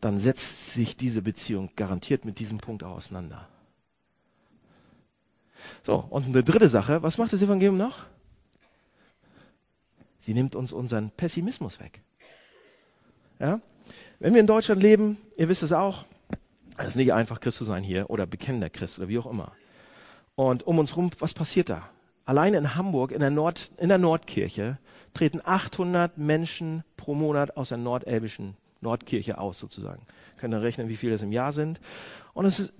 dann 0.00 0.18
setzt 0.18 0.74
sich 0.74 0.96
diese 0.96 1.22
Beziehung 1.22 1.70
garantiert 1.76 2.24
mit 2.24 2.38
diesem 2.38 2.58
Punkt 2.58 2.82
auseinander. 2.82 3.48
So, 5.84 5.96
und 6.10 6.26
eine 6.26 6.42
dritte 6.42 6.68
Sache, 6.68 7.02
was 7.02 7.18
macht 7.18 7.32
das 7.32 7.42
Evangelium 7.42 7.76
noch? 7.76 8.04
Sie 10.18 10.34
nimmt 10.34 10.54
uns 10.54 10.72
unseren 10.72 11.10
Pessimismus 11.10 11.80
weg. 11.80 12.02
Ja? 13.38 13.60
Wenn 14.18 14.34
wir 14.34 14.40
in 14.40 14.46
Deutschland 14.46 14.82
leben, 14.82 15.18
ihr 15.36 15.48
wisst 15.48 15.62
es 15.62 15.72
auch, 15.72 16.04
es 16.76 16.88
ist 16.88 16.96
nicht 16.96 17.12
einfach, 17.12 17.40
Christ 17.40 17.58
zu 17.58 17.64
sein 17.64 17.82
hier 17.82 18.08
oder 18.10 18.26
bekennender 18.26 18.70
Christ 18.70 18.98
oder 18.98 19.08
wie 19.08 19.18
auch 19.18 19.26
immer. 19.26 19.52
Und 20.34 20.66
um 20.66 20.78
uns 20.78 20.96
rum, 20.96 21.10
was 21.18 21.34
passiert 21.34 21.68
da? 21.68 21.88
Allein 22.24 22.54
in 22.54 22.74
Hamburg, 22.76 23.12
in 23.12 23.20
der, 23.20 23.30
Nord, 23.30 23.70
in 23.78 23.88
der 23.88 23.98
Nordkirche, 23.98 24.78
treten 25.14 25.40
800 25.44 26.18
Menschen 26.18 26.84
pro 26.96 27.14
Monat 27.14 27.56
aus 27.56 27.70
der 27.70 27.78
nordelbischen 27.78 28.54
Nordkirche 28.80 29.38
aus, 29.38 29.58
sozusagen. 29.58 30.02
Können 30.36 30.54
rechnen, 30.54 30.88
wie 30.88 30.96
viele 30.96 31.12
das 31.12 31.22
im 31.22 31.32
Jahr 31.32 31.52
sind. 31.52 31.80
Und 32.32 32.46
es 32.46 32.60
ist, 32.60 32.72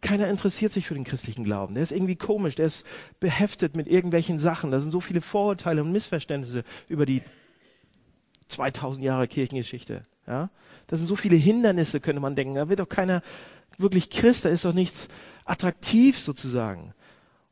keiner 0.00 0.28
interessiert 0.28 0.72
sich 0.72 0.86
für 0.86 0.94
den 0.94 1.04
christlichen 1.04 1.44
Glauben. 1.44 1.74
Der 1.74 1.82
ist 1.82 1.92
irgendwie 1.92 2.16
komisch, 2.16 2.54
der 2.54 2.66
ist 2.66 2.84
beheftet 3.18 3.76
mit 3.76 3.86
irgendwelchen 3.88 4.38
Sachen. 4.38 4.70
Da 4.70 4.80
sind 4.80 4.92
so 4.92 5.00
viele 5.00 5.20
Vorurteile 5.20 5.82
und 5.82 5.92
Missverständnisse 5.92 6.64
über 6.88 7.06
die 7.06 7.22
2000 8.48 9.04
Jahre 9.04 9.28
Kirchengeschichte. 9.28 10.02
Ja? 10.26 10.50
Das 10.86 10.98
sind 10.98 11.08
so 11.08 11.16
viele 11.16 11.36
Hindernisse, 11.36 12.00
könnte 12.00 12.20
man 12.20 12.34
denken. 12.34 12.54
Da 12.54 12.68
wird 12.68 12.80
doch 12.80 12.88
keiner 12.88 13.22
wirklich 13.78 14.10
Christ, 14.10 14.44
da 14.44 14.48
ist 14.48 14.64
doch 14.64 14.74
nichts 14.74 15.08
attraktiv 15.44 16.18
sozusagen. 16.18 16.94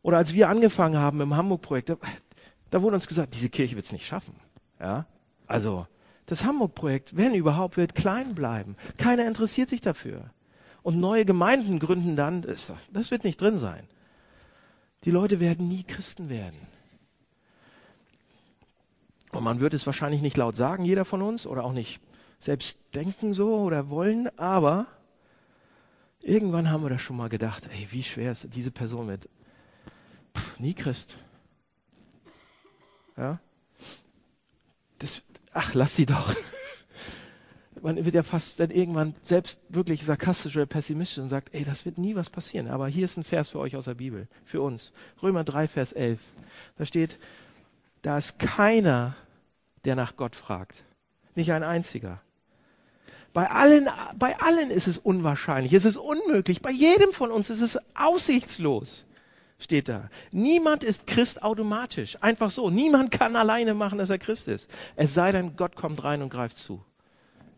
Oder 0.02 0.18
als 0.18 0.32
wir 0.32 0.48
angefangen 0.48 0.96
haben 0.96 1.20
im 1.20 1.36
Hamburg-Projekt, 1.36 1.90
da, 1.90 1.96
da, 2.70 2.82
wurde 2.82 2.96
uns 2.96 3.08
gesagt, 3.08 3.34
diese 3.34 3.50
Kirche 3.50 3.76
wird 3.76 3.86
es 3.86 3.92
nicht 3.92 4.06
schaffen. 4.06 4.34
Ja? 4.80 5.06
Also, 5.46 5.86
Das 6.26 6.44
Hamburg-Projekt, 6.44 7.16
wenn 7.16 7.34
überhaupt, 7.34 7.76
wird 7.76 7.94
klein 7.94 8.34
bleiben. 8.34 8.76
Keiner 8.96 9.26
interessiert 9.26 9.68
sich 9.68 9.80
dafür. 9.80 10.30
Und 10.82 11.00
neue 11.00 11.24
Gemeinden 11.24 11.78
gründen 11.78 12.16
dann, 12.16 12.42
das, 12.42 12.72
das 12.92 13.10
wird 13.10 13.24
nicht 13.24 13.40
drin 13.40 13.58
sein. 13.58 13.88
Die 15.04 15.10
Leute 15.10 15.40
werden 15.40 15.68
nie 15.68 15.84
Christen 15.84 16.28
werden. 16.28 16.58
Und 19.32 19.44
man 19.44 19.60
wird 19.60 19.74
es 19.74 19.86
wahrscheinlich 19.86 20.22
nicht 20.22 20.36
laut 20.36 20.56
sagen, 20.56 20.84
jeder 20.84 21.04
von 21.04 21.22
uns, 21.22 21.46
oder 21.46 21.64
auch 21.64 21.72
nicht 21.72 22.00
selbst 22.38 22.78
denken 22.94 23.34
so 23.34 23.56
oder 23.60 23.90
wollen, 23.90 24.28
aber 24.38 24.86
irgendwann 26.22 26.70
haben 26.70 26.82
wir 26.82 26.90
das 26.90 27.02
schon 27.02 27.16
mal 27.16 27.28
gedacht, 27.28 27.68
ey, 27.72 27.88
wie 27.90 28.02
schwer 28.02 28.32
ist 28.32 28.48
diese 28.54 28.70
Person 28.70 29.08
wird. 29.08 29.28
Nie 30.58 30.74
Christ. 30.74 31.14
Ja? 33.16 33.38
Das, 34.98 35.22
ach, 35.52 35.74
lass 35.74 35.96
sie 35.96 36.06
doch. 36.06 36.34
Man 37.82 38.04
wird 38.04 38.14
ja 38.14 38.22
fast 38.22 38.58
dann 38.58 38.70
irgendwann 38.70 39.14
selbst 39.22 39.60
wirklich 39.68 40.04
sarkastisch 40.04 40.56
oder 40.56 40.66
pessimistisch 40.66 41.18
und 41.18 41.28
sagt, 41.28 41.54
ey, 41.54 41.64
das 41.64 41.84
wird 41.84 41.98
nie 41.98 42.16
was 42.16 42.28
passieren. 42.28 42.68
Aber 42.68 42.88
hier 42.88 43.04
ist 43.04 43.16
ein 43.16 43.24
Vers 43.24 43.50
für 43.50 43.60
euch 43.60 43.76
aus 43.76 43.84
der 43.84 43.94
Bibel, 43.94 44.26
für 44.44 44.60
uns. 44.60 44.92
Römer 45.22 45.44
3, 45.44 45.68
Vers 45.68 45.92
11. 45.92 46.20
Da 46.76 46.84
steht, 46.84 47.18
da 48.02 48.18
ist 48.18 48.38
keiner, 48.38 49.14
der 49.84 49.94
nach 49.94 50.16
Gott 50.16 50.34
fragt. 50.34 50.84
Nicht 51.34 51.52
ein 51.52 51.62
einziger. 51.62 52.20
Bei 53.32 53.50
allen, 53.50 53.88
bei 54.18 54.38
allen 54.40 54.70
ist 54.70 54.88
es 54.88 54.98
unwahrscheinlich, 54.98 55.72
es 55.72 55.84
ist 55.84 55.96
unmöglich. 55.96 56.62
Bei 56.62 56.70
jedem 56.72 57.12
von 57.12 57.30
uns 57.30 57.50
ist 57.50 57.60
es 57.60 57.78
aussichtslos, 57.94 59.04
steht 59.58 59.88
da. 59.88 60.08
Niemand 60.30 60.84
ist 60.84 61.06
Christ 61.06 61.42
automatisch. 61.42 62.16
Einfach 62.20 62.50
so. 62.50 62.70
Niemand 62.70 63.10
kann 63.10 63.36
alleine 63.36 63.74
machen, 63.74 63.98
dass 63.98 64.10
er 64.10 64.18
Christ 64.18 64.48
ist. 64.48 64.70
Es 64.96 65.14
sei 65.14 65.32
denn, 65.32 65.56
Gott 65.56 65.74
kommt 65.74 66.04
rein 66.04 66.22
und 66.22 66.30
greift 66.30 66.58
zu. 66.58 66.82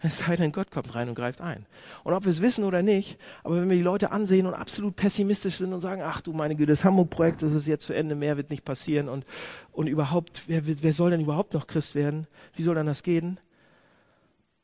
Es 0.02 0.20
sei 0.20 0.34
denn, 0.36 0.50
Gott 0.52 0.70
kommt 0.70 0.94
rein 0.94 1.10
und 1.10 1.14
greift 1.14 1.42
ein. 1.42 1.66
Und 2.04 2.14
ob 2.14 2.24
wir 2.24 2.32
es 2.32 2.40
wissen 2.40 2.64
oder 2.64 2.80
nicht, 2.80 3.18
aber 3.44 3.60
wenn 3.60 3.68
wir 3.68 3.76
die 3.76 3.82
Leute 3.82 4.12
ansehen 4.12 4.46
und 4.46 4.54
absolut 4.54 4.96
pessimistisch 4.96 5.58
sind 5.58 5.74
und 5.74 5.82
sagen, 5.82 6.00
ach 6.02 6.22
du 6.22 6.32
meine 6.32 6.56
Güte, 6.56 6.72
das 6.72 6.84
Hamburg-Projekt, 6.84 7.42
das 7.42 7.52
ist 7.52 7.66
jetzt 7.66 7.84
zu 7.84 7.92
Ende, 7.92 8.14
mehr 8.14 8.38
wird 8.38 8.48
nicht 8.48 8.64
passieren 8.64 9.10
und, 9.10 9.26
und 9.72 9.88
überhaupt, 9.88 10.44
wer, 10.46 10.62
wer 10.64 10.92
soll 10.94 11.10
denn 11.10 11.20
überhaupt 11.20 11.52
noch 11.52 11.66
Christ 11.66 11.94
werden? 11.94 12.26
Wie 12.54 12.62
soll 12.62 12.76
dann 12.76 12.86
das 12.86 13.02
gehen? 13.02 13.38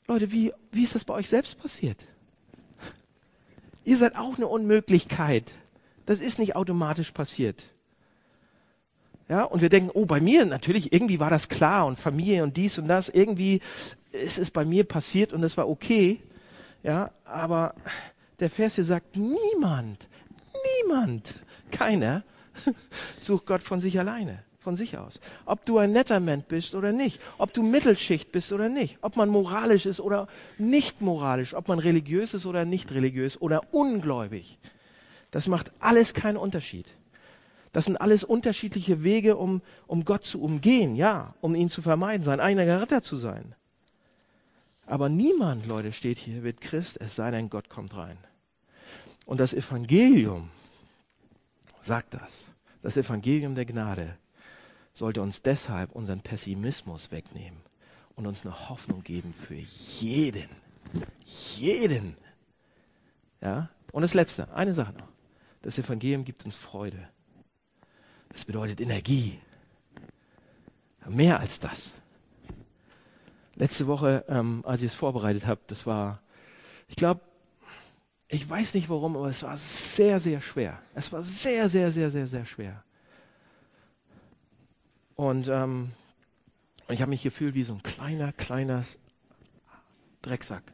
Leute, 0.09 0.33
wie, 0.33 0.55
wie 0.73 0.85
ist 0.85 0.95
das 0.95 1.05
bei 1.05 1.13
euch 1.13 1.29
selbst 1.29 1.61
passiert? 1.61 1.99
Ihr 3.85 3.99
seid 3.99 4.17
auch 4.17 4.37
eine 4.39 4.47
Unmöglichkeit. 4.47 5.53
Das 6.07 6.21
ist 6.21 6.39
nicht 6.39 6.57
automatisch 6.57 7.11
passiert. 7.11 7.63
Ja, 9.29 9.43
und 9.43 9.61
wir 9.61 9.69
denken, 9.69 9.91
oh, 9.93 10.07
bei 10.07 10.21
mir 10.21 10.47
natürlich, 10.47 10.93
irgendwie 10.93 11.19
war 11.19 11.31
das 11.31 11.49
klar 11.49 11.87
und 11.87 11.99
Familie 11.99 12.45
und 12.45 12.57
dies 12.57 12.79
und 12.79 12.87
das, 12.87 13.09
irgendwie 13.09 13.61
ist 14.13 14.39
es 14.39 14.53
bei 14.53 14.65
mir 14.65 14.85
passiert 14.85 15.33
und 15.33 15.43
es 15.43 15.57
war 15.57 15.69
okay. 15.69 16.21
Ja, 16.85 17.11
aber 17.25 17.75
der 18.39 18.51
Vers 18.51 18.77
hier 18.77 18.85
sagt, 18.85 19.17
niemand, 19.17 20.09
niemand, 20.85 21.35
keiner 21.73 22.23
sucht 23.19 23.47
Gott 23.47 23.63
von 23.63 23.81
sich 23.81 23.99
alleine 23.99 24.47
von 24.67 24.77
sich 24.77 24.99
aus. 24.99 25.21
Ob 25.45 25.65
du 25.65 25.79
ein 25.79 25.93
netter 25.93 26.19
Mensch 26.19 26.47
bist 26.47 26.75
oder 26.75 26.91
nicht, 26.91 27.21
ob 27.39 27.53
du 27.53 27.63
Mittelschicht 27.63 28.33
bist 28.33 28.53
oder 28.53 28.69
nicht, 28.69 28.99
ob 29.01 29.15
man 29.15 29.29
moralisch 29.29 29.87
ist 29.87 30.01
oder 30.01 30.27
nicht 30.59 31.01
moralisch, 31.01 31.55
ob 31.55 31.69
man 31.69 31.79
religiös 31.79 32.35
ist 32.35 32.47
oder 32.47 32.65
nicht 32.65 32.91
religiös 32.91 33.41
oder 33.41 33.63
ungläubig. 33.73 34.59
Das 35.31 35.47
macht 35.47 35.73
alles 35.81 36.15
keinen 36.15 36.37
Unterschied. 36.37 36.87
Das 37.73 37.85
sind 37.85 38.01
alles 38.01 38.25
unterschiedliche 38.25 39.05
Wege, 39.05 39.37
um, 39.37 39.61
um 39.87 40.05
Gott 40.05 40.25
zu 40.25 40.41
umgehen, 40.41 40.95
ja, 40.95 41.35
um 41.43 41.55
ihn 41.55 41.69
zu 41.69 41.83
vermeiden, 41.83 42.25
sein 42.25 42.41
eigener 42.41 42.81
Retter 42.81 43.03
zu 43.03 43.17
sein. 43.17 43.55
Aber 44.87 45.09
niemand, 45.09 45.67
Leute, 45.67 45.93
steht 45.93 46.19
hier, 46.19 46.43
wird 46.43 46.61
Christ, 46.61 46.99
es 47.01 47.17
sei 47.17 47.31
denn, 47.31 47.51
Gott 47.51 47.69
kommt 47.69 47.97
rein. 47.97 48.17
Und 49.27 49.41
das 49.41 49.53
Evangelium 49.53 50.49
sagt 51.81 52.15
das. 52.15 52.51
Das 52.83 52.97
Evangelium 52.97 53.55
der 53.55 53.67
Gnade 53.67 54.17
sollte 54.95 55.21
uns 55.21 55.43
deshalb 55.43 55.93
unseren 55.93 56.21
Pessimismus 56.21 57.11
wegnehmen 57.11 57.59
und 58.15 58.27
uns 58.27 58.47
eine 58.47 58.71
Hoffnung 58.71 59.03
geben 59.03 59.35
für 59.35 59.57
jeden. 59.57 60.49
Jeden. 61.27 62.17
Ja? 63.41 63.69
Und 63.93 64.03
das 64.03 64.15
Letzte, 64.15 64.53
eine 64.55 64.73
Sache 64.73 64.93
noch. 64.93 65.16
Das 65.63 65.79
Evangelium 65.79 66.25
gibt 66.25 66.45
uns 66.45 66.57
Freude. 66.57 67.09
Das 68.29 68.45
bedeutet 68.45 68.81
Energie. 68.81 69.39
Mehr 71.09 71.41
als 71.41 71.59
das. 71.61 71.93
Letzte 73.55 73.87
Woche, 73.87 74.25
ähm, 74.29 74.63
als 74.67 74.83
ich 74.83 74.89
es 74.89 74.95
vorbereitet 74.95 75.47
habe, 75.47 75.61
das 75.67 75.87
war, 75.87 76.21
ich 76.89 76.97
glaube, 76.97 77.23
ich 78.29 78.49
weiß 78.49 78.75
nicht 78.75 78.89
warum, 78.89 79.17
aber 79.17 79.29
es 79.29 79.43
war 79.43 79.57
sehr, 79.57 80.21
sehr 80.21 80.41
schwer. 80.41 80.81
Es 80.95 81.11
war 81.13 81.23
sehr, 81.23 81.69
sehr, 81.69 81.91
sehr, 81.91 82.11
sehr, 82.11 82.27
sehr 82.27 82.45
schwer. 82.45 82.83
Und 85.15 85.49
ähm, 85.49 85.93
ich 86.89 87.01
habe 87.01 87.11
mich 87.11 87.23
gefühlt 87.23 87.55
wie 87.55 87.63
so 87.63 87.73
ein 87.73 87.83
kleiner, 87.83 88.33
kleiner 88.33 88.83
Drecksack. 90.23 90.65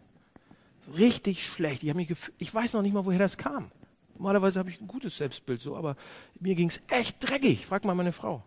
So 0.87 0.93
richtig 0.93 1.47
schlecht. 1.47 1.83
Ich, 1.85 1.95
mich 1.95 2.15
ich 2.39 2.53
weiß 2.53 2.73
noch 2.73 2.83
nicht 2.83 2.93
mal, 2.93 3.05
woher 3.05 3.19
das 3.19 3.37
kam. 3.37 3.71
Normalerweise 4.23 4.61
habe 4.61 4.71
ich 4.71 4.81
ein 4.81 4.87
gutes 4.87 5.17
Selbstbild 5.17 5.61
so, 5.61 5.77
aber 5.77 5.97
mir 6.39 6.55
ging 6.55 6.69
es 6.69 6.81
echt 6.89 7.29
dreckig. 7.29 7.67
Frag 7.67 7.85
mal 7.85 7.97
meine 7.97 8.13
Frau. 8.13 8.45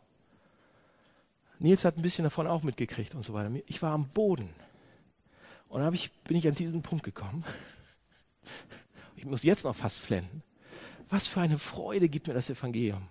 Nils 1.59 1.83
hat 1.83 1.97
ein 1.97 2.01
bisschen 2.01 2.23
davon 2.23 2.47
auch 2.47 2.63
mitgekriegt 2.63 3.13
und 3.13 3.23
so 3.23 3.33
weiter. 3.33 3.53
Ich 3.67 3.81
war 3.81 3.91
am 3.91 4.07
Boden. 4.07 4.49
Und 5.67 5.81
dann 5.81 5.93
ich, 5.93 6.13
bin 6.23 6.37
ich 6.37 6.47
an 6.47 6.55
diesen 6.55 6.81
Punkt 6.81 7.03
gekommen. 7.03 7.43
Ich 9.17 9.25
muss 9.25 9.43
jetzt 9.43 9.63
noch 9.63 9.75
fast 9.75 9.97
flennen. 9.97 10.43
Was 11.09 11.27
für 11.27 11.41
eine 11.41 11.57
Freude 11.57 12.09
gibt 12.09 12.27
mir 12.27 12.35
das 12.35 12.49
Evangelium. 12.49 13.07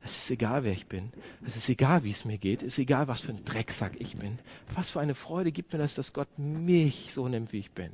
Es 0.00 0.16
ist 0.16 0.30
egal, 0.30 0.64
wer 0.64 0.72
ich 0.72 0.86
bin. 0.86 1.12
Es 1.44 1.56
ist 1.56 1.68
egal, 1.68 2.02
wie 2.02 2.12
es 2.12 2.24
mir 2.24 2.38
geht. 2.38 2.62
Es 2.62 2.74
ist 2.74 2.78
egal, 2.78 3.08
was 3.08 3.20
für 3.20 3.32
ein 3.32 3.44
Drecksack 3.44 4.00
ich 4.00 4.16
bin. 4.16 4.38
Was 4.72 4.90
für 4.90 5.00
eine 5.00 5.14
Freude 5.14 5.52
gibt 5.52 5.72
mir 5.72 5.80
das, 5.80 5.94
dass 5.96 6.14
Gott 6.14 6.38
mich 6.38 7.10
so 7.12 7.28
nimmt, 7.28 7.52
wie 7.52 7.58
ich 7.58 7.72
bin. 7.72 7.92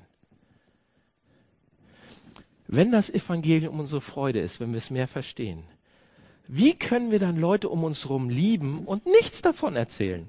Wenn 2.73 2.93
das 2.93 3.11
Evangelium 3.11 3.81
unsere 3.81 4.01
Freude 4.01 4.39
ist, 4.39 4.61
wenn 4.61 4.71
wir 4.71 4.79
es 4.79 4.91
mehr 4.91 5.09
verstehen, 5.09 5.65
wie 6.47 6.75
können 6.75 7.11
wir 7.11 7.19
dann 7.19 7.37
Leute 7.37 7.69
um 7.69 7.83
uns 7.83 8.05
herum 8.05 8.29
lieben 8.31 8.85
und 8.87 9.07
nichts 9.07 9.43
davon 9.43 9.75
erzählen? 9.75 10.29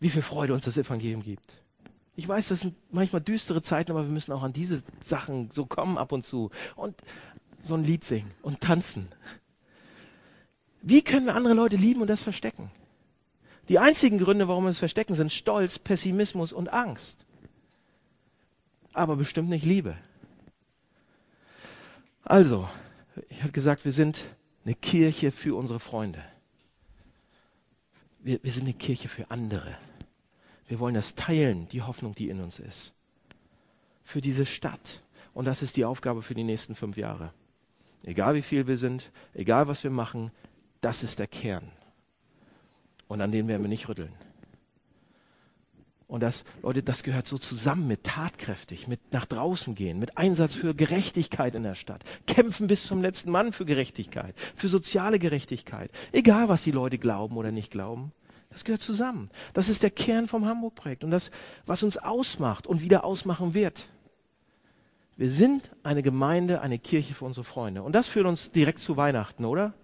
Wie 0.00 0.08
viel 0.08 0.22
Freude 0.22 0.54
uns 0.54 0.64
das 0.64 0.78
Evangelium 0.78 1.22
gibt. 1.22 1.60
Ich 2.16 2.26
weiß, 2.26 2.48
das 2.48 2.60
sind 2.60 2.76
manchmal 2.92 3.20
düstere 3.20 3.60
Zeiten, 3.60 3.90
aber 3.90 4.04
wir 4.04 4.10
müssen 4.10 4.32
auch 4.32 4.42
an 4.42 4.54
diese 4.54 4.82
Sachen 5.04 5.50
so 5.52 5.66
kommen 5.66 5.98
ab 5.98 6.12
und 6.12 6.24
zu. 6.24 6.50
Und 6.76 6.96
so 7.60 7.74
ein 7.74 7.84
Lied 7.84 8.04
singen 8.04 8.30
und 8.40 8.62
tanzen. 8.62 9.08
Wie 10.80 11.02
können 11.02 11.26
wir 11.26 11.34
andere 11.34 11.52
Leute 11.52 11.76
lieben 11.76 12.00
und 12.00 12.08
das 12.08 12.22
verstecken? 12.22 12.70
Die 13.68 13.78
einzigen 13.78 14.16
Gründe, 14.16 14.48
warum 14.48 14.64
wir 14.64 14.70
es 14.70 14.78
verstecken, 14.78 15.14
sind 15.14 15.30
Stolz, 15.30 15.78
Pessimismus 15.78 16.54
und 16.54 16.72
Angst. 16.72 17.23
Aber 18.94 19.16
bestimmt 19.16 19.50
nicht 19.50 19.66
Liebe. 19.66 19.96
Also, 22.22 22.68
ich 23.28 23.42
habe 23.42 23.52
gesagt, 23.52 23.84
wir 23.84 23.92
sind 23.92 24.24
eine 24.64 24.74
Kirche 24.74 25.30
für 25.30 25.56
unsere 25.56 25.80
Freunde. 25.80 26.24
Wir, 28.20 28.42
wir 28.42 28.52
sind 28.52 28.62
eine 28.62 28.72
Kirche 28.72 29.08
für 29.08 29.30
andere. 29.30 29.76
Wir 30.68 30.78
wollen 30.78 30.94
das 30.94 31.14
teilen, 31.14 31.68
die 31.68 31.82
Hoffnung, 31.82 32.14
die 32.14 32.30
in 32.30 32.40
uns 32.40 32.58
ist. 32.58 32.94
Für 34.04 34.22
diese 34.22 34.46
Stadt. 34.46 35.02
Und 35.34 35.44
das 35.46 35.60
ist 35.60 35.76
die 35.76 35.84
Aufgabe 35.84 36.22
für 36.22 36.34
die 36.34 36.44
nächsten 36.44 36.74
fünf 36.74 36.96
Jahre. 36.96 37.34
Egal 38.04 38.34
wie 38.34 38.42
viel 38.42 38.66
wir 38.66 38.78
sind, 38.78 39.10
egal 39.34 39.66
was 39.66 39.82
wir 39.82 39.90
machen, 39.90 40.30
das 40.80 41.02
ist 41.02 41.18
der 41.18 41.26
Kern. 41.26 41.70
Und 43.08 43.20
an 43.20 43.32
den 43.32 43.48
werden 43.48 43.62
wir 43.62 43.68
nicht 43.68 43.88
rütteln. 43.88 44.12
Und 46.06 46.22
das, 46.22 46.44
Leute, 46.62 46.82
das 46.82 47.02
gehört 47.02 47.26
so 47.26 47.38
zusammen 47.38 47.86
mit 47.86 48.04
tatkräftig, 48.04 48.88
mit 48.88 49.00
nach 49.12 49.24
draußen 49.24 49.74
gehen, 49.74 49.98
mit 49.98 50.18
Einsatz 50.18 50.54
für 50.54 50.74
Gerechtigkeit 50.74 51.54
in 51.54 51.62
der 51.62 51.74
Stadt. 51.74 52.04
Kämpfen 52.26 52.66
bis 52.66 52.84
zum 52.84 53.00
letzten 53.02 53.30
Mann 53.30 53.52
für 53.52 53.64
Gerechtigkeit, 53.64 54.34
für 54.54 54.68
soziale 54.68 55.18
Gerechtigkeit. 55.18 55.90
Egal, 56.12 56.48
was 56.48 56.62
die 56.62 56.72
Leute 56.72 56.98
glauben 56.98 57.36
oder 57.36 57.50
nicht 57.50 57.70
glauben. 57.70 58.12
Das 58.50 58.64
gehört 58.64 58.82
zusammen. 58.82 59.30
Das 59.54 59.68
ist 59.68 59.82
der 59.82 59.90
Kern 59.90 60.28
vom 60.28 60.46
Hamburg-Projekt 60.46 61.02
und 61.04 61.10
das, 61.10 61.30
was 61.66 61.82
uns 61.82 61.96
ausmacht 61.96 62.66
und 62.66 62.82
wieder 62.82 63.04
ausmachen 63.04 63.54
wird. 63.54 63.88
Wir 65.16 65.30
sind 65.30 65.70
eine 65.82 66.02
Gemeinde, 66.02 66.60
eine 66.60 66.78
Kirche 66.78 67.14
für 67.14 67.24
unsere 67.24 67.44
Freunde. 67.44 67.82
Und 67.82 67.92
das 67.94 68.08
führt 68.08 68.26
uns 68.26 68.52
direkt 68.52 68.80
zu 68.80 68.96
Weihnachten, 68.96 69.44
oder? 69.44 69.74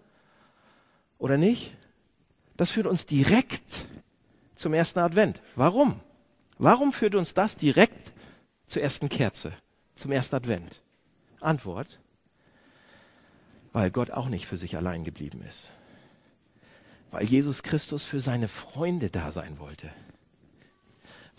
Oder 1.19 1.37
nicht? 1.37 1.77
Das 2.57 2.71
führt 2.71 2.87
uns 2.87 3.07
direkt 3.07 3.87
zum 4.55 4.75
ersten 4.75 4.99
Advent. 4.99 5.41
Warum? 5.57 6.01
Warum 6.63 6.93
führt 6.93 7.15
uns 7.15 7.33
das 7.33 7.57
direkt 7.57 8.13
zur 8.67 8.83
ersten 8.83 9.09
Kerze, 9.09 9.53
zum 9.97 10.13
ersten 10.13 10.37
Advent? 10.37 10.83
Antwort, 11.41 12.01
weil 13.73 13.91
Gott 13.91 14.11
auch 14.11 14.29
nicht 14.29 14.45
für 14.45 14.59
sich 14.59 14.77
allein 14.77 15.03
geblieben 15.03 15.43
ist. 15.49 15.73
Weil 17.11 17.25
Jesus 17.25 17.63
Christus 17.63 18.05
für 18.05 18.21
seine 18.21 18.47
Freunde 18.47 19.09
da 19.09 19.31
sein 19.33 19.59
wollte. 19.59 19.91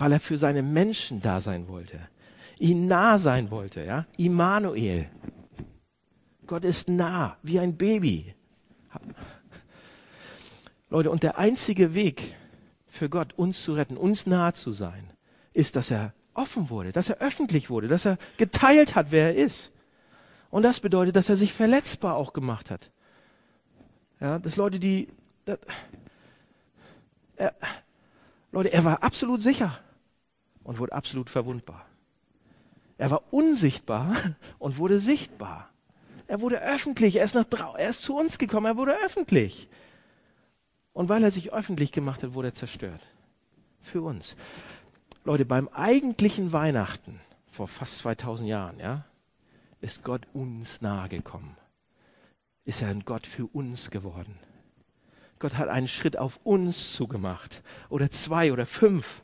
weil 0.01 0.13
er 0.13 0.19
für 0.19 0.39
seine 0.39 0.63
Menschen 0.63 1.21
da 1.21 1.41
sein 1.41 1.67
wollte, 1.67 1.99
ihnen 2.57 2.87
nah 2.87 3.19
sein 3.19 3.51
wollte, 3.51 3.83
ja? 3.83 4.07
Immanuel. 4.17 5.07
Gott 6.47 6.65
ist 6.65 6.89
nah, 6.89 7.37
wie 7.43 7.59
ein 7.59 7.77
Baby. 7.77 8.33
Leute, 10.89 11.11
und 11.11 11.21
der 11.21 11.37
einzige 11.37 11.93
Weg 11.93 12.35
für 12.87 13.09
Gott, 13.09 13.33
uns 13.33 13.61
zu 13.61 13.75
retten, 13.75 13.95
uns 13.95 14.25
nah 14.25 14.55
zu 14.55 14.71
sein, 14.71 15.10
ist, 15.53 15.75
dass 15.75 15.91
er 15.91 16.13
offen 16.33 16.69
wurde, 16.69 16.91
dass 16.91 17.09
er 17.09 17.17
öffentlich 17.17 17.69
wurde, 17.69 17.87
dass 17.87 18.05
er 18.05 18.17
geteilt 18.37 18.95
hat, 18.95 19.11
wer 19.11 19.27
er 19.27 19.35
ist. 19.35 19.71
Und 20.49 20.63
das 20.63 20.79
bedeutet, 20.79 21.15
dass 21.15 21.29
er 21.29 21.35
sich 21.35 21.53
verletzbar 21.53 22.15
auch 22.15 22.33
gemacht 22.33 22.71
hat. 22.71 22.91
Ja, 24.19 24.39
dass 24.39 24.55
Leute, 24.55 24.79
die, 24.79 25.07
das, 25.45 25.59
er, 27.35 27.55
Leute, 28.51 28.71
er 28.71 28.85
war 28.85 29.03
absolut 29.03 29.41
sicher 29.41 29.79
und 30.63 30.77
wurde 30.77 30.93
absolut 30.93 31.29
verwundbar. 31.29 31.85
Er 32.97 33.09
war 33.09 33.23
unsichtbar 33.31 34.15
und 34.59 34.77
wurde 34.77 34.99
sichtbar. 34.99 35.69
Er 36.27 36.39
wurde 36.39 36.61
öffentlich, 36.61 37.15
er 37.17 37.25
ist, 37.25 37.35
nach, 37.35 37.45
er 37.75 37.89
ist 37.89 38.03
zu 38.03 38.15
uns 38.15 38.37
gekommen, 38.37 38.67
er 38.67 38.77
wurde 38.77 38.95
öffentlich. 39.03 39.69
Und 40.93 41.09
weil 41.09 41.23
er 41.23 41.31
sich 41.31 41.51
öffentlich 41.51 41.91
gemacht 41.91 42.23
hat, 42.23 42.33
wurde 42.33 42.49
er 42.49 42.53
zerstört. 42.53 43.01
Für 43.81 44.01
uns. 44.01 44.35
Leute, 45.23 45.45
beim 45.45 45.67
eigentlichen 45.69 46.51
Weihnachten 46.51 47.19
vor 47.51 47.67
fast 47.67 47.99
2000 47.99 48.49
Jahren, 48.49 48.79
ja, 48.79 49.05
ist 49.79 50.03
Gott 50.03 50.27
uns 50.33 50.81
nahe 50.81 51.09
gekommen. 51.09 51.55
Ist 52.65 52.81
er 52.81 52.89
ein 52.89 53.03
Gott 53.05 53.27
für 53.27 53.45
uns 53.45 53.91
geworden. 53.91 54.35
Gott 55.37 55.57
hat 55.57 55.69
einen 55.69 55.87
Schritt 55.87 56.17
auf 56.17 56.39
uns 56.43 56.93
zugemacht. 56.93 57.61
Oder 57.89 58.09
zwei 58.09 58.51
oder 58.51 58.65
fünf. 58.65 59.23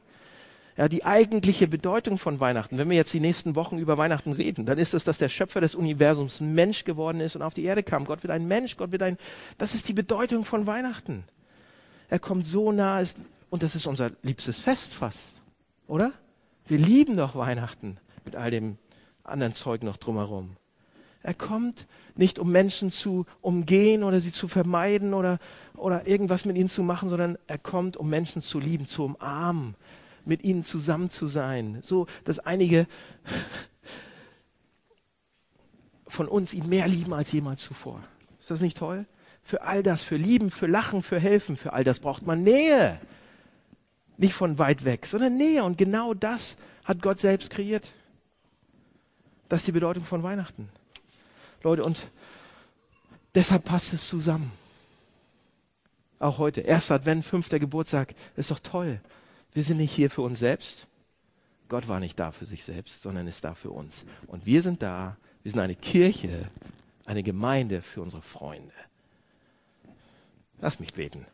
Ja, 0.76 0.88
die 0.88 1.04
eigentliche 1.04 1.68
Bedeutung 1.68 2.20
von 2.20 2.40
Weihnachten, 2.40 2.78
wenn 2.78 2.90
wir 2.90 2.98
jetzt 2.98 3.14
die 3.14 3.20
nächsten 3.20 3.56
Wochen 3.56 3.80
über 3.80 3.98
Weihnachten 3.98 4.34
reden, 4.34 4.68
dann 4.68 4.78
ist 4.78 4.94
es, 4.94 5.04
dass 5.04 5.18
der 5.18 5.30
Schöpfer 5.30 5.62
des 5.62 5.74
Universums 5.74 6.40
Mensch 6.42 6.84
geworden 6.84 7.20
ist 7.20 7.36
und 7.36 7.42
auf 7.42 7.56
die 7.56 7.64
Erde 7.64 7.82
kam. 7.82 8.06
Gott 8.06 8.22
wird 8.22 8.32
ein 8.32 8.48
Mensch, 8.48 8.78
Gott 8.78 8.92
wird 8.92 9.02
ein, 9.02 9.18
das 9.58 9.74
ist 9.74 9.88
die 9.88 9.94
Bedeutung 9.94 10.46
von 10.46 10.68
Weihnachten. 10.68 11.24
Er 12.10 12.20
kommt 12.20 12.46
so 12.46 12.72
nah, 12.72 13.04
und 13.50 13.64
das 13.64 13.74
ist 13.74 13.88
unser 13.88 14.12
liebstes 14.22 14.60
Fest 14.60 14.94
fast, 14.94 15.37
oder? 15.88 16.12
Wir 16.68 16.78
lieben 16.78 17.18
doch 17.18 17.36
Weihnachten 17.36 17.98
mit 18.26 18.36
all 18.36 18.52
dem 18.52 18.78
anderen 19.24 19.56
Zeug 19.56 19.84
noch 19.84 19.98
drumherum. 19.98 20.58
Er 21.24 21.34
kommt 21.34 21.88
nicht, 22.16 22.40
um 22.40 22.52
Menschen 22.52 22.92
zu 22.92 23.26
umgehen 23.42 24.04
oder 24.04 24.20
sie 24.20 24.32
zu 24.32 24.48
vermeiden 24.48 25.14
oder, 25.14 25.40
oder 25.76 26.08
irgendwas 26.08 26.46
mit 26.46 26.56
ihnen 26.56 26.70
zu 26.70 26.84
machen, 26.84 27.10
sondern 27.10 27.38
er 27.48 27.58
kommt, 27.58 27.98
um 27.98 28.10
Menschen 28.10 28.42
zu 28.42 28.60
lieben, 28.60 28.88
zu 28.88 29.04
umarmen, 29.04 29.76
mit 30.26 30.44
ihnen 30.44 30.64
zusammen 30.64 31.10
zu 31.10 31.28
sein. 31.28 31.80
So, 31.82 32.08
dass 32.24 32.40
einige 32.40 32.88
von 36.08 36.28
uns 36.28 36.54
ihn 36.54 36.70
mehr 36.70 36.88
lieben 36.88 37.14
als 37.14 37.32
jemals 37.32 37.62
zuvor. 37.62 38.02
Ist 38.40 38.52
das 38.52 38.62
nicht 38.62 38.78
toll? 38.78 39.06
Für 39.44 39.64
all 39.64 39.84
das, 39.84 40.04
für 40.04 40.18
Lieben, 40.18 40.52
für 40.52 40.68
Lachen, 40.68 41.04
für 41.04 41.20
Helfen, 41.20 41.56
für 41.56 41.74
all 41.74 41.84
das 41.84 42.00
braucht 42.00 42.26
man 42.26 42.44
Nähe. 42.44 43.00
Nicht 44.18 44.34
von 44.34 44.58
weit 44.58 44.84
weg, 44.84 45.06
sondern 45.06 45.38
Nähe. 45.38 45.64
Und 45.64 45.78
genau 45.78 46.14
das 46.14 46.58
hat 46.84 47.02
Gott 47.02 47.20
selbst 47.20 47.50
kreiert. 47.50 47.92
Das 49.50 49.62
ist 49.62 49.68
die 49.68 49.72
Bedeutung 49.72 50.04
von 50.04 50.24
Weihnachten. 50.24 50.70
Leute, 51.64 51.84
und 51.84 52.10
deshalb 53.36 53.66
passt 53.66 53.94
es 53.94 54.08
zusammen. 54.08 54.52
Auch 56.20 56.40
heute. 56.40 56.62
Erster 56.62 56.96
Advent, 56.96 57.26
fünfter 57.26 57.60
Geburtstag. 57.60 58.16
Ist 58.36 58.52
doch 58.52 58.60
toll. 58.60 59.00
Wir 59.54 59.64
sind 59.64 59.78
nicht 59.78 59.94
hier 59.94 60.10
für 60.10 60.22
uns 60.22 60.40
selbst. 60.40 60.88
Gott 61.70 61.88
war 61.88 62.00
nicht 62.00 62.20
da 62.20 62.32
für 62.32 62.46
sich 62.46 62.64
selbst, 62.64 63.04
sondern 63.04 63.28
ist 63.28 63.44
da 63.44 63.54
für 63.54 63.72
uns. 63.72 64.06
Und 64.26 64.46
wir 64.46 64.62
sind 64.62 64.82
da. 64.82 65.18
Wir 65.44 65.52
sind 65.52 65.60
eine 65.60 65.76
Kirche, 65.76 66.50
eine 67.06 67.24
Gemeinde 67.24 67.82
für 67.82 68.02
unsere 68.02 68.22
Freunde. 68.22 68.74
Lass 70.60 70.80
mich 70.80 70.94
beten. 70.94 71.26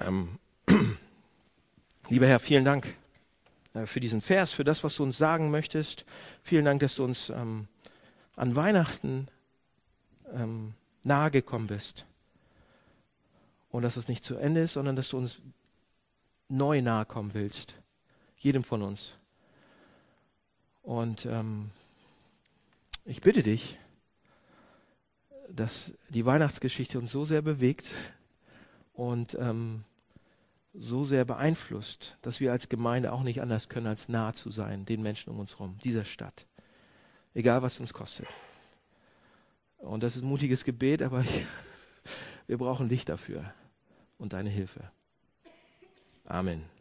Ähm, 0.00 0.38
lieber 2.08 2.26
Herr, 2.26 2.38
vielen 2.38 2.64
Dank 2.64 2.94
äh, 3.74 3.86
für 3.86 4.00
diesen 4.00 4.20
Vers, 4.20 4.52
für 4.52 4.64
das, 4.64 4.84
was 4.84 4.96
du 4.96 5.02
uns 5.02 5.18
sagen 5.18 5.50
möchtest. 5.50 6.04
Vielen 6.42 6.64
Dank, 6.64 6.80
dass 6.80 6.96
du 6.96 7.04
uns 7.04 7.30
ähm, 7.30 7.68
an 8.36 8.56
Weihnachten 8.56 9.28
ähm, 10.32 10.74
nahe 11.02 11.30
gekommen 11.30 11.66
bist. 11.66 12.06
Und 13.70 13.82
dass 13.82 13.96
es 13.96 14.08
nicht 14.08 14.24
zu 14.24 14.36
Ende 14.36 14.62
ist, 14.62 14.74
sondern 14.74 14.96
dass 14.96 15.08
du 15.08 15.18
uns 15.18 15.40
neu 16.48 16.80
nahe 16.80 17.04
kommen 17.04 17.34
willst. 17.34 17.74
Jedem 18.38 18.62
von 18.62 18.82
uns. 18.82 19.16
Und 20.82 21.26
ähm, 21.26 21.70
ich 23.04 23.20
bitte 23.20 23.42
dich, 23.42 23.78
dass 25.48 25.94
die 26.08 26.26
Weihnachtsgeschichte 26.26 26.98
uns 26.98 27.10
so 27.10 27.24
sehr 27.24 27.42
bewegt 27.42 27.90
und 28.92 29.36
ähm, 29.40 29.84
so 30.74 31.04
sehr 31.04 31.24
beeinflusst, 31.24 32.18
dass 32.22 32.40
wir 32.40 32.52
als 32.52 32.68
Gemeinde 32.68 33.12
auch 33.12 33.22
nicht 33.22 33.40
anders 33.40 33.68
können, 33.68 33.86
als 33.86 34.08
nah 34.08 34.34
zu 34.34 34.50
sein, 34.50 34.84
den 34.84 35.02
Menschen 35.02 35.30
um 35.30 35.38
uns 35.38 35.58
herum, 35.58 35.78
dieser 35.84 36.04
Stadt. 36.04 36.46
Egal, 37.32 37.62
was 37.62 37.80
uns 37.80 37.92
kostet. 37.92 38.26
Und 39.78 40.02
das 40.02 40.16
ist 40.16 40.22
ein 40.22 40.28
mutiges 40.28 40.64
Gebet, 40.64 41.02
aber 41.02 41.20
ich, 41.20 41.46
wir 42.46 42.58
brauchen 42.58 42.88
dich 42.88 43.04
dafür 43.04 43.52
und 44.18 44.32
deine 44.32 44.50
Hilfe. 44.50 44.90
Amen. 46.24 46.73